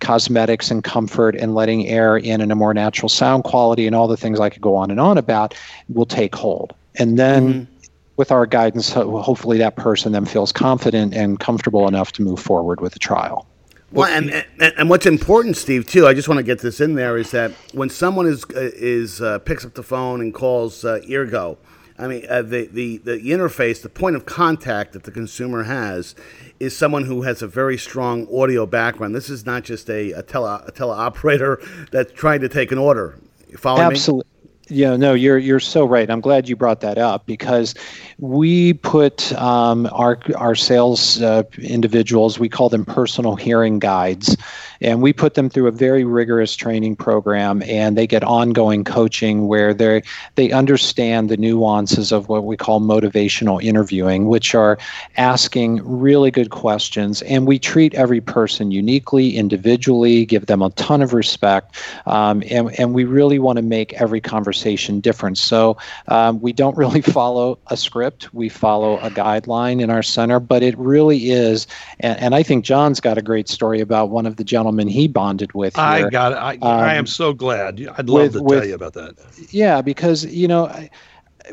cosmetics 0.00 0.70
and 0.70 0.84
comfort 0.84 1.34
and 1.34 1.54
letting 1.54 1.86
air 1.86 2.16
in 2.16 2.40
and 2.40 2.52
a 2.52 2.54
more 2.54 2.74
natural 2.74 3.08
sound 3.08 3.44
quality 3.44 3.86
and 3.86 3.96
all 3.96 4.06
the 4.08 4.16
things 4.16 4.38
I 4.38 4.50
could 4.50 4.62
go 4.62 4.76
on 4.76 4.90
and 4.90 5.00
on 5.00 5.18
about 5.18 5.54
will 5.88 6.06
take 6.06 6.34
hold. 6.34 6.74
And 6.96 7.18
then 7.18 7.52
mm-hmm. 7.54 7.77
With 8.18 8.32
our 8.32 8.44
guidance, 8.44 8.92
hopefully 8.92 9.58
that 9.58 9.76
person 9.76 10.12
then 10.12 10.26
feels 10.26 10.52
confident 10.52 11.14
and 11.14 11.40
comfortable 11.40 11.88
enough 11.88 12.12
to 12.12 12.22
move 12.22 12.40
forward 12.40 12.80
with 12.80 12.92
the 12.92 12.98
trial. 12.98 13.46
Well, 13.90 14.10
and, 14.12 14.44
and 14.60 14.74
and 14.76 14.90
what's 14.90 15.06
important, 15.06 15.56
Steve, 15.56 15.86
too. 15.86 16.06
I 16.06 16.12
just 16.12 16.28
want 16.28 16.36
to 16.36 16.42
get 16.42 16.58
this 16.58 16.78
in 16.78 16.94
there 16.94 17.16
is 17.16 17.30
that 17.30 17.52
when 17.72 17.88
someone 17.88 18.26
is 18.26 18.44
is 18.50 19.22
uh, 19.22 19.38
picks 19.38 19.64
up 19.64 19.72
the 19.72 19.82
phone 19.82 20.20
and 20.20 20.34
calls 20.34 20.84
uh, 20.84 21.00
Eargo, 21.08 21.56
I 21.98 22.06
mean 22.06 22.26
uh, 22.28 22.42
the, 22.42 22.66
the 22.66 22.98
the 22.98 23.18
interface, 23.18 23.80
the 23.80 23.88
point 23.88 24.14
of 24.14 24.26
contact 24.26 24.92
that 24.92 25.04
the 25.04 25.10
consumer 25.10 25.62
has, 25.62 26.14
is 26.60 26.76
someone 26.76 27.04
who 27.04 27.22
has 27.22 27.40
a 27.40 27.46
very 27.46 27.78
strong 27.78 28.26
audio 28.30 28.66
background. 28.66 29.14
This 29.14 29.30
is 29.30 29.46
not 29.46 29.64
just 29.64 29.88
a 29.88 30.12
a, 30.12 30.22
tele, 30.22 30.62
a 30.66 30.70
teleoperator 30.70 31.90
that's 31.90 32.12
trying 32.12 32.40
to 32.40 32.48
take 32.50 32.72
an 32.72 32.78
order. 32.78 33.18
You 33.48 33.56
follow 33.56 33.78
me? 33.78 33.84
Absolutely. 33.86 34.30
Yeah, 34.70 34.96
no, 34.96 35.14
you're 35.14 35.38
you're 35.38 35.60
so 35.60 35.86
right. 35.86 36.10
I'm 36.10 36.20
glad 36.20 36.48
you 36.48 36.54
brought 36.54 36.80
that 36.80 36.98
up 36.98 37.24
because 37.24 37.74
we 38.18 38.74
put 38.74 39.32
um, 39.32 39.88
our 39.92 40.18
our 40.36 40.54
sales 40.54 41.22
uh, 41.22 41.44
individuals. 41.58 42.38
We 42.38 42.50
call 42.50 42.68
them 42.68 42.84
personal 42.84 43.34
hearing 43.34 43.78
guides, 43.78 44.36
and 44.80 45.02
we 45.02 45.12
put 45.12 45.34
them 45.34 45.48
through 45.48 45.66
a 45.66 45.72
very 45.72 46.04
rigorous 46.04 46.54
training 46.54 46.96
program, 46.96 47.62
and 47.62 47.96
they 47.96 48.06
get 48.06 48.22
ongoing 48.22 48.84
coaching 48.84 49.48
where 49.48 49.74
they 49.74 50.02
they 50.36 50.52
understand 50.52 51.28
the 51.28 51.36
nuances 51.36 52.12
of 52.12 52.28
what 52.28 52.44
we 52.44 52.56
call 52.56 52.80
motivational 52.80 53.62
interviewing, 53.62 54.26
which 54.26 54.54
are 54.54 54.78
asking 55.16 55.80
really 55.84 56.30
good 56.30 56.50
questions, 56.50 57.22
and 57.22 57.46
we 57.46 57.58
treat 57.58 57.94
every 57.94 58.20
person 58.20 58.70
uniquely, 58.70 59.36
individually, 59.36 60.24
give 60.24 60.46
them 60.46 60.62
a 60.62 60.70
ton 60.70 61.02
of 61.02 61.12
respect, 61.12 61.76
um, 62.06 62.42
and 62.50 62.70
and 62.78 62.94
we 62.94 63.04
really 63.04 63.38
want 63.38 63.56
to 63.56 63.62
make 63.62 63.92
every 63.94 64.20
conversation 64.20 65.00
different. 65.00 65.38
So 65.38 65.76
um, 66.08 66.40
we 66.40 66.52
don't 66.52 66.76
really 66.82 67.02
follow 67.02 67.58
a 67.68 67.76
script; 67.76 68.32
we 68.32 68.48
follow 68.48 68.98
a 68.98 69.10
guideline 69.10 69.82
in 69.82 69.90
our 69.90 70.02
center. 70.02 70.38
But 70.38 70.62
it 70.62 70.78
really 70.78 71.30
is, 71.30 71.66
and, 72.00 72.18
and 72.20 72.34
I 72.34 72.42
think 72.42 72.64
John's 72.64 73.00
got 73.00 73.18
a 73.18 73.22
great 73.22 73.48
story 73.48 73.80
about 73.80 74.10
one 74.10 74.26
of 74.26 74.36
the 74.36 74.44
gentlemen 74.44 74.67
he 74.76 75.08
bonded 75.08 75.52
with. 75.54 75.76
Here. 75.76 75.84
I 75.84 76.10
got 76.10 76.32
it. 76.32 76.36
I, 76.36 76.58
I 76.60 76.90
Um, 76.92 76.98
am 76.98 77.06
so 77.06 77.32
glad. 77.32 77.80
I'd 77.96 78.08
love 78.08 78.22
with- 78.22 78.32
to 78.34 78.42
with- 78.42 78.58
tell 78.58 78.68
you 78.68 78.74
about 78.74 78.92
that. 78.92 79.14
Yeah, 79.50 79.80
because 79.80 80.26
you 80.26 80.46
know, 80.46 80.66
I, 80.66 80.90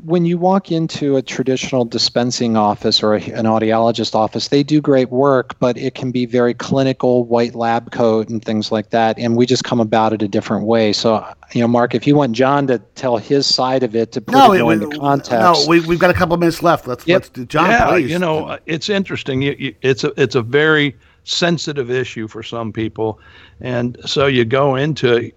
when 0.04 0.25
you 0.25 0.38
walk 0.38 0.71
into 0.71 1.15
a 1.15 1.21
traditional 1.21 1.86
dispensing 1.86 2.58
office 2.58 3.01
or 3.01 3.15
a, 3.15 3.21
an 3.32 3.45
audiologist 3.45 4.15
office, 4.15 4.49
they 4.49 4.63
do 4.63 4.82
great 4.82 5.10
work, 5.10 5.58
but 5.60 5.78
it 5.78 5.95
can 5.95 6.12
be 6.12 6.25
very 6.25 6.54
clinical, 6.54 7.23
white 7.25 7.56
lab 7.56 7.91
coat 7.91 8.30
and 8.30 8.43
things 8.43 8.71
like 8.71 8.89
that. 8.89 9.17
And 9.17 9.38
we 9.38 9.45
just 9.45 9.63
come 9.63 9.80
about 9.80 10.13
it 10.13 10.21
a 10.21 10.28
different 10.28 10.65
way. 10.65 10.91
So, 10.91 11.25
you 11.54 11.62
know, 11.62 11.67
Mark, 11.67 11.95
if 11.95 12.06
you 12.06 12.15
want 12.15 12.34
John 12.34 12.67
to 12.67 12.80
tell 12.95 13.17
his 13.17 13.45
side 13.45 13.84
of 13.84 13.95
it 13.95 14.12
to 14.13 14.21
put 14.21 14.34
no, 14.34 14.51
it, 14.54 14.62
it 14.62 14.84
into 14.84 14.97
context. 14.97 15.32
No, 15.39 15.65
we, 15.67 15.82
have 15.82 15.99
got 15.99 16.10
a 16.10 16.13
couple 16.13 16.34
of 16.34 16.39
minutes 16.39 16.62
left. 16.62 16.88
Let's, 16.88 17.08
yep. 17.08 17.21
let's 17.21 17.30
do 17.30 17.45
John, 17.45 17.69
yeah, 17.69 17.89
please. 17.89 18.12
You 18.12 18.19
know, 18.19 18.58
it's 18.65 18.89
interesting. 18.89 19.41
You, 19.41 19.56
you, 19.58 19.75
it's 19.82 20.04
a, 20.04 20.19
it's 20.21 20.36
a 20.36 20.41
very 20.41 20.95
sensitive 21.25 21.91
issue 21.91 22.27
for 22.27 22.41
some 22.41 22.71
people, 22.71 23.19
and 23.59 23.97
so 24.05 24.27
you 24.27 24.45
go 24.45 24.75
into 24.75 25.31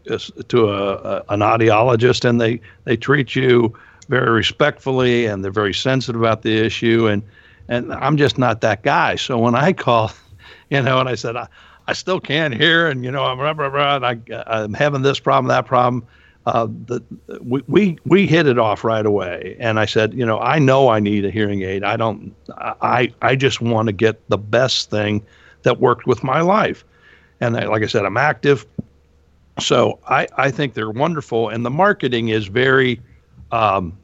to 0.48 0.68
a, 0.68 0.94
a, 0.94 1.24
an 1.30 1.40
audiologist, 1.40 2.28
and 2.28 2.40
they 2.40 2.60
they 2.84 2.96
treat 2.96 3.34
you 3.34 3.74
very 4.08 4.30
respectfully, 4.30 5.26
and 5.26 5.44
they're 5.44 5.50
very 5.50 5.74
sensitive 5.74 6.20
about 6.20 6.42
the 6.42 6.56
issue, 6.56 7.06
and 7.06 7.22
and 7.68 7.92
I'm 7.92 8.16
just 8.16 8.38
not 8.38 8.60
that 8.60 8.82
guy. 8.82 9.16
So 9.16 9.38
when 9.38 9.54
I 9.54 9.72
call, 9.72 10.12
you 10.70 10.80
know, 10.82 11.00
and 11.00 11.08
I 11.08 11.14
said 11.14 11.36
I, 11.36 11.48
I 11.86 11.94
still 11.94 12.20
can't 12.20 12.54
hear, 12.54 12.88
and 12.88 13.04
you 13.04 13.10
know 13.10 13.24
I'm 13.24 13.38
blah, 13.38 13.54
blah, 13.54 13.70
blah, 13.70 14.08
I 14.08 14.18
I'm 14.46 14.74
having 14.74 15.02
this 15.02 15.18
problem, 15.18 15.48
that 15.48 15.66
problem. 15.66 16.06
Uh, 16.46 16.66
the, 16.86 17.02
we, 17.42 17.62
we 17.66 17.98
we 18.06 18.26
hit 18.26 18.46
it 18.46 18.58
off 18.58 18.82
right 18.84 19.04
away, 19.04 19.56
and 19.58 19.78
I 19.78 19.84
said, 19.84 20.14
you 20.14 20.24
know, 20.24 20.38
I 20.38 20.58
know 20.58 20.88
I 20.88 20.98
need 20.98 21.26
a 21.26 21.30
hearing 21.30 21.62
aid. 21.62 21.84
I 21.84 21.96
don't. 21.96 22.34
I 22.58 23.12
I 23.20 23.36
just 23.36 23.60
want 23.60 23.88
to 23.88 23.92
get 23.92 24.26
the 24.30 24.38
best 24.38 24.88
thing 24.88 25.22
that 25.62 25.80
worked 25.80 26.06
with 26.06 26.22
my 26.22 26.40
life. 26.40 26.84
And 27.40 27.56
I, 27.56 27.66
like 27.66 27.82
I 27.82 27.86
said, 27.86 28.04
I'm 28.04 28.16
active. 28.16 28.66
So 29.60 29.98
I, 30.08 30.26
I 30.36 30.50
think 30.50 30.74
they're 30.74 30.90
wonderful. 30.90 31.48
And 31.48 31.64
the 31.64 31.70
marketing 31.70 32.28
is 32.28 32.46
very, 32.46 33.00
um, 33.50 33.96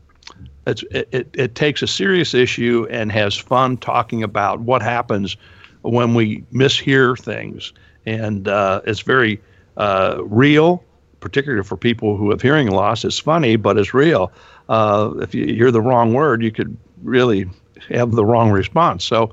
it, 0.66 0.82
it, 0.90 1.28
it 1.34 1.54
takes 1.54 1.82
a 1.82 1.86
serious 1.86 2.34
issue 2.34 2.86
and 2.90 3.12
has 3.12 3.36
fun 3.36 3.76
talking 3.76 4.22
about 4.22 4.60
what 4.60 4.82
happens 4.82 5.36
when 5.82 6.14
we 6.14 6.42
mishear 6.52 7.18
things. 7.18 7.72
And 8.06 8.48
uh, 8.48 8.80
it's 8.86 9.00
very 9.00 9.40
uh, 9.76 10.18
real, 10.24 10.82
particularly 11.20 11.64
for 11.64 11.76
people 11.76 12.16
who 12.16 12.30
have 12.30 12.42
hearing 12.42 12.70
loss. 12.70 13.04
It's 13.04 13.18
funny, 13.18 13.56
but 13.56 13.78
it's 13.78 13.94
real. 13.94 14.32
Uh, 14.68 15.12
if 15.20 15.34
you 15.34 15.46
hear 15.46 15.70
the 15.70 15.80
wrong 15.80 16.14
word, 16.14 16.42
you 16.42 16.50
could 16.50 16.76
really 17.02 17.46
have 17.88 18.12
the 18.12 18.24
wrong 18.24 18.50
response. 18.50 19.04
So 19.04 19.32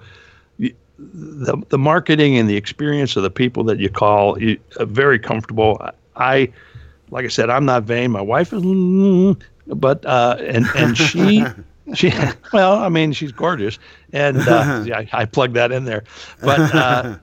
the, 1.14 1.58
the 1.70 1.78
marketing 1.78 2.38
and 2.38 2.50
the 2.50 2.56
experience 2.56 3.16
of 3.16 3.24
the 3.24 3.32
people 3.32 3.64
that 3.66 3.80
you 3.80 3.90
call 3.90 4.42
you, 4.42 4.60
uh, 4.78 4.86
very 4.86 5.20
comfortable. 5.20 5.82
I, 6.16 6.52
like 7.10 7.26
I 7.26 7.30
said, 7.30 7.50
I'm 7.50 7.66
not 7.66 7.84
vain. 7.84 8.12
My 8.12 8.22
wife 8.22 8.54
is, 8.54 8.62
but 9.68 10.06
uh, 10.06 10.38
and 10.40 10.66
and 10.76 10.98
she. 10.98 11.46
she 11.96 12.14
well 12.54 12.76
i 12.76 12.88
mean 12.88 13.12
she's 13.12 13.34
gorgeous 13.34 13.78
and 14.14 14.38
uh, 14.48 14.84
yeah, 14.88 15.00
I, 15.00 15.10
I 15.12 15.26
plugged 15.26 15.56
that 15.56 15.74
in 15.74 15.84
there 15.84 16.04
but 16.40 16.74
uh, 16.74 17.18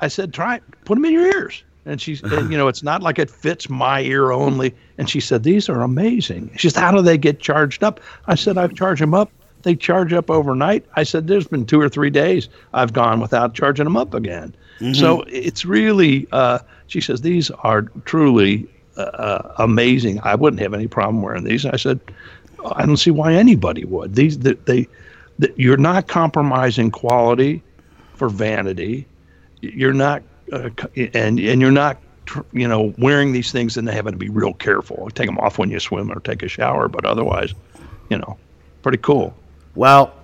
i 0.00 0.08
said 0.08 0.32
try 0.32 0.58
put 0.84 0.96
them 0.96 1.04
in 1.04 1.12
your 1.12 1.26
ears 1.26 1.62
and 1.84 2.00
she's 2.00 2.20
and, 2.22 2.50
you 2.50 2.58
know 2.58 2.66
it's 2.66 2.82
not 2.82 3.02
like 3.02 3.20
it 3.20 3.30
fits 3.30 3.68
my 3.68 4.00
ear 4.00 4.32
only 4.32 4.74
and 4.98 5.08
she 5.08 5.20
said 5.20 5.44
these 5.44 5.68
are 5.68 5.82
amazing 5.82 6.50
she 6.56 6.70
said 6.70 6.80
how 6.80 6.90
do 6.90 7.02
they 7.02 7.18
get 7.18 7.40
charged 7.40 7.84
up 7.84 8.00
i 8.26 8.34
said 8.34 8.58
i've 8.58 8.74
charged 8.74 9.02
them 9.02 9.14
up 9.14 9.30
they 9.62 9.74
charge 9.74 10.12
up 10.12 10.30
overnight. 10.30 10.84
I 10.94 11.02
said, 11.02 11.26
there's 11.26 11.46
been 11.46 11.66
two 11.66 11.80
or 11.80 11.88
three 11.88 12.10
days 12.10 12.48
I've 12.72 12.92
gone 12.92 13.20
without 13.20 13.54
charging 13.54 13.84
them 13.84 13.96
up 13.96 14.14
again. 14.14 14.54
Mm-hmm. 14.78 14.94
So 14.94 15.22
it's 15.28 15.64
really, 15.64 16.26
uh, 16.32 16.60
she 16.86 17.00
says, 17.00 17.20
these 17.20 17.50
are 17.50 17.82
truly 18.04 18.68
uh, 18.96 19.02
uh, 19.02 19.54
amazing. 19.58 20.20
I 20.22 20.34
wouldn't 20.34 20.60
have 20.62 20.74
any 20.74 20.86
problem 20.86 21.22
wearing 21.22 21.44
these. 21.44 21.66
I 21.66 21.76
said, 21.76 22.00
I 22.74 22.84
don't 22.86 22.96
see 22.96 23.10
why 23.10 23.34
anybody 23.34 23.84
would. 23.84 24.14
These, 24.14 24.38
they, 24.38 24.88
you're 25.56 25.76
not 25.76 26.08
compromising 26.08 26.90
quality 26.90 27.62
for 28.14 28.28
vanity. 28.28 29.06
You're 29.60 29.94
not, 29.94 30.22
uh, 30.52 30.70
and 31.14 31.38
and 31.38 31.60
you're 31.60 31.70
not 31.70 31.98
you 32.52 32.68
know, 32.68 32.94
wearing 32.98 33.32
these 33.32 33.52
things 33.52 33.76
and 33.76 33.88
having 33.88 34.12
to 34.12 34.18
be 34.18 34.28
real 34.28 34.54
careful. 34.54 35.08
Take 35.14 35.26
them 35.26 35.38
off 35.38 35.58
when 35.58 35.70
you 35.70 35.80
swim 35.80 36.10
or 36.10 36.20
take 36.20 36.42
a 36.42 36.48
shower, 36.48 36.88
but 36.88 37.04
otherwise, 37.04 37.54
you 38.08 38.18
know, 38.18 38.36
pretty 38.82 38.98
cool. 38.98 39.34
Well, 39.74 40.14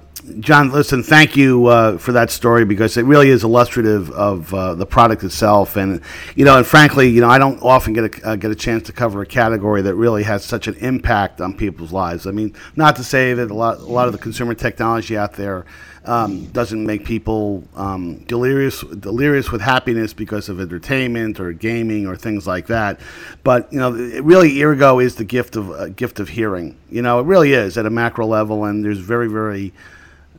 John, 0.40 0.72
listen, 0.72 1.04
thank 1.04 1.36
you 1.36 1.66
uh, 1.66 1.98
for 1.98 2.10
that 2.12 2.30
story 2.30 2.64
because 2.64 2.96
it 2.96 3.04
really 3.04 3.28
is 3.28 3.44
illustrative 3.44 4.10
of 4.10 4.52
uh, 4.52 4.74
the 4.74 4.86
product 4.86 5.22
itself, 5.22 5.76
and 5.76 6.00
you 6.34 6.44
know, 6.44 6.56
and 6.56 6.66
frankly, 6.66 7.08
you 7.08 7.20
know, 7.20 7.28
I 7.28 7.38
don't 7.38 7.62
often 7.62 7.92
get 7.92 8.18
a 8.18 8.30
uh, 8.30 8.36
get 8.36 8.50
a 8.50 8.56
chance 8.56 8.84
to 8.84 8.92
cover 8.92 9.22
a 9.22 9.26
category 9.26 9.82
that 9.82 9.94
really 9.94 10.24
has 10.24 10.44
such 10.44 10.66
an 10.66 10.74
impact 10.76 11.40
on 11.40 11.56
people's 11.56 11.92
lives. 11.92 12.26
I 12.26 12.32
mean, 12.32 12.54
not 12.74 12.96
to 12.96 13.04
say 13.04 13.34
that 13.34 13.50
a 13.50 13.54
lot 13.54 13.78
a 13.78 13.82
lot 13.84 14.06
of 14.08 14.12
the 14.12 14.18
consumer 14.18 14.54
technology 14.54 15.16
out 15.16 15.34
there 15.34 15.64
um, 16.06 16.46
doesn't 16.46 16.86
make 16.86 17.04
people 17.04 17.64
um, 17.74 18.18
delirious 18.26 18.80
delirious 18.82 19.50
with 19.50 19.60
happiness 19.60 20.12
because 20.12 20.48
of 20.48 20.60
entertainment 20.60 21.40
or 21.40 21.52
gaming 21.52 22.06
or 22.06 22.16
things 22.16 22.46
like 22.46 22.66
that. 22.68 23.00
But 23.42 23.72
you 23.72 23.78
know, 23.78 23.90
really, 23.90 24.54
Eargo 24.54 25.02
is 25.02 25.16
the 25.16 25.24
gift 25.24 25.56
of 25.56 25.70
uh, 25.70 25.88
gift 25.88 26.20
of 26.20 26.30
hearing. 26.30 26.76
You 26.90 27.02
know, 27.02 27.20
it 27.20 27.24
really 27.24 27.52
is 27.52 27.76
at 27.76 27.86
a 27.86 27.90
macro 27.90 28.26
level, 28.26 28.64
and 28.64 28.84
there's 28.84 28.98
very 28.98 29.28
very 29.28 29.72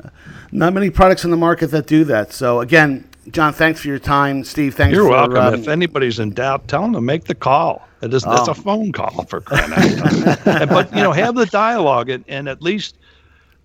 uh, 0.03 0.09
not 0.51 0.73
many 0.73 0.89
products 0.89 1.25
in 1.25 1.31
the 1.31 1.37
market 1.37 1.67
that 1.67 1.85
do 1.85 2.03
that. 2.05 2.31
So 2.31 2.61
again, 2.61 3.07
John, 3.31 3.51
thanks 3.51 3.81
for 3.81 3.89
your 3.89 3.99
time. 3.99 4.43
Steve, 4.43 4.75
thanks. 4.75 4.95
You're 4.95 5.05
for, 5.05 5.11
welcome. 5.11 5.37
Um, 5.37 5.53
if 5.55 5.67
anybody's 5.67 6.19
in 6.19 6.31
doubt, 6.31 6.67
tell 6.67 6.81
them 6.81 6.93
to 6.93 7.01
make 7.01 7.25
the 7.25 7.35
call. 7.35 7.87
It 8.01 8.13
is, 8.13 8.23
oh. 8.25 8.35
It's 8.35 8.47
a 8.47 8.53
phone 8.53 8.91
call 8.91 9.25
for 9.25 9.41
crying 9.41 9.73
out 9.73 10.45
loud. 10.45 10.69
but 10.69 10.95
you 10.95 11.01
know, 11.01 11.11
have 11.11 11.35
the 11.35 11.47
dialogue 11.47 12.09
and, 12.09 12.23
and 12.27 12.47
at 12.47 12.61
least 12.61 12.95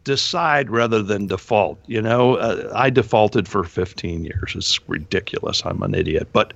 decide 0.05 0.71
rather 0.71 1.03
than 1.03 1.27
default. 1.27 1.79
You 1.87 2.03
know, 2.03 2.37
uh, 2.37 2.71
I 2.75 2.91
defaulted 2.91 3.49
for 3.49 3.65
15 3.65 4.25
years. 4.25 4.55
It's 4.55 4.89
ridiculous. 4.89 5.63
I'm 5.65 5.83
an 5.83 5.95
idiot, 5.95 6.29
but 6.33 6.53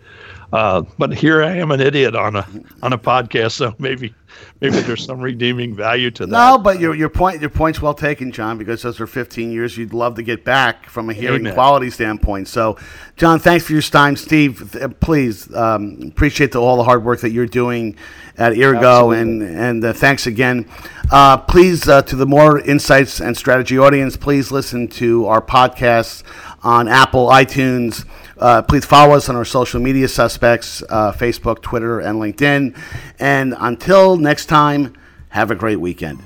uh, 0.53 0.83
but 0.99 1.13
here 1.13 1.43
I 1.43 1.57
am, 1.57 1.71
an 1.71 1.81
idiot 1.81 2.15
on 2.15 2.37
a 2.37 2.47
on 2.83 2.93
a 2.93 2.99
podcast. 2.99 3.53
So 3.53 3.75
maybe 3.79 4.15
maybe 4.61 4.81
there's 4.81 5.05
some 5.05 5.21
redeeming 5.21 5.75
value 5.75 6.11
to 6.13 6.27
that. 6.27 6.33
No, 6.33 6.59
but 6.59 6.81
your 6.81 6.95
your 6.95 7.09
point 7.09 7.41
your 7.41 7.51
point's 7.51 7.81
well 7.81 7.95
taken, 7.95 8.33
John. 8.33 8.59
Because 8.59 8.83
those 8.83 9.01
are 9.01 9.07
15 9.07 9.51
years 9.51 9.77
you'd 9.77 9.93
love 9.93 10.15
to 10.17 10.23
get 10.23 10.45
back 10.45 10.89
from 10.89 11.11
a 11.11 11.13
hearing 11.13 11.41
Amen. 11.41 11.55
quality 11.55 11.91
standpoint. 11.91 12.49
So, 12.49 12.77
John, 13.17 13.39
thanks 13.39 13.67
for 13.67 13.73
your 13.73 13.83
time, 13.83 14.17
Steve. 14.17 14.97
Please 15.01 15.53
um, 15.55 16.01
appreciate 16.09 16.53
the, 16.53 16.61
all 16.61 16.77
the 16.77 16.85
hard 16.85 17.05
work 17.05 17.21
that 17.21 17.31
you're 17.31 17.47
doing 17.47 17.97
at 18.39 18.53
Eargo, 18.53 19.19
and 19.19 19.43
and 19.43 19.85
uh, 19.85 19.93
thanks 19.93 20.27
again. 20.27 20.69
Uh, 21.11 21.37
please, 21.37 21.89
uh, 21.89 22.03
to 22.03 22.17
the 22.17 22.27
Moor 22.27 22.59
Insights 22.59 23.21
and 23.21 23.37
Strategy 23.37 23.79
audience, 23.79 24.17
please 24.17 24.51
listen 24.51 24.89
to 24.89 25.27
our 25.27 25.41
podcasts 25.41 26.23
on 26.63 26.89
Apple, 26.89 27.29
iTunes. 27.29 28.05
Uh, 28.39 28.63
please 28.63 28.85
follow 28.85 29.15
us 29.15 29.29
on 29.29 29.37
our 29.37 29.45
social 29.45 29.81
media 29.81 30.09
suspects 30.09 30.83
uh, 30.89 31.13
Facebook, 31.13 31.63
Twitter, 31.63 32.01
and 32.01 32.19
LinkedIn. 32.19 32.77
And 33.19 33.55
until 33.59 34.17
next 34.17 34.47
time, 34.47 34.95
have 35.31 35.51
a 35.51 35.55
great 35.55 35.81
weekend. 35.81 36.21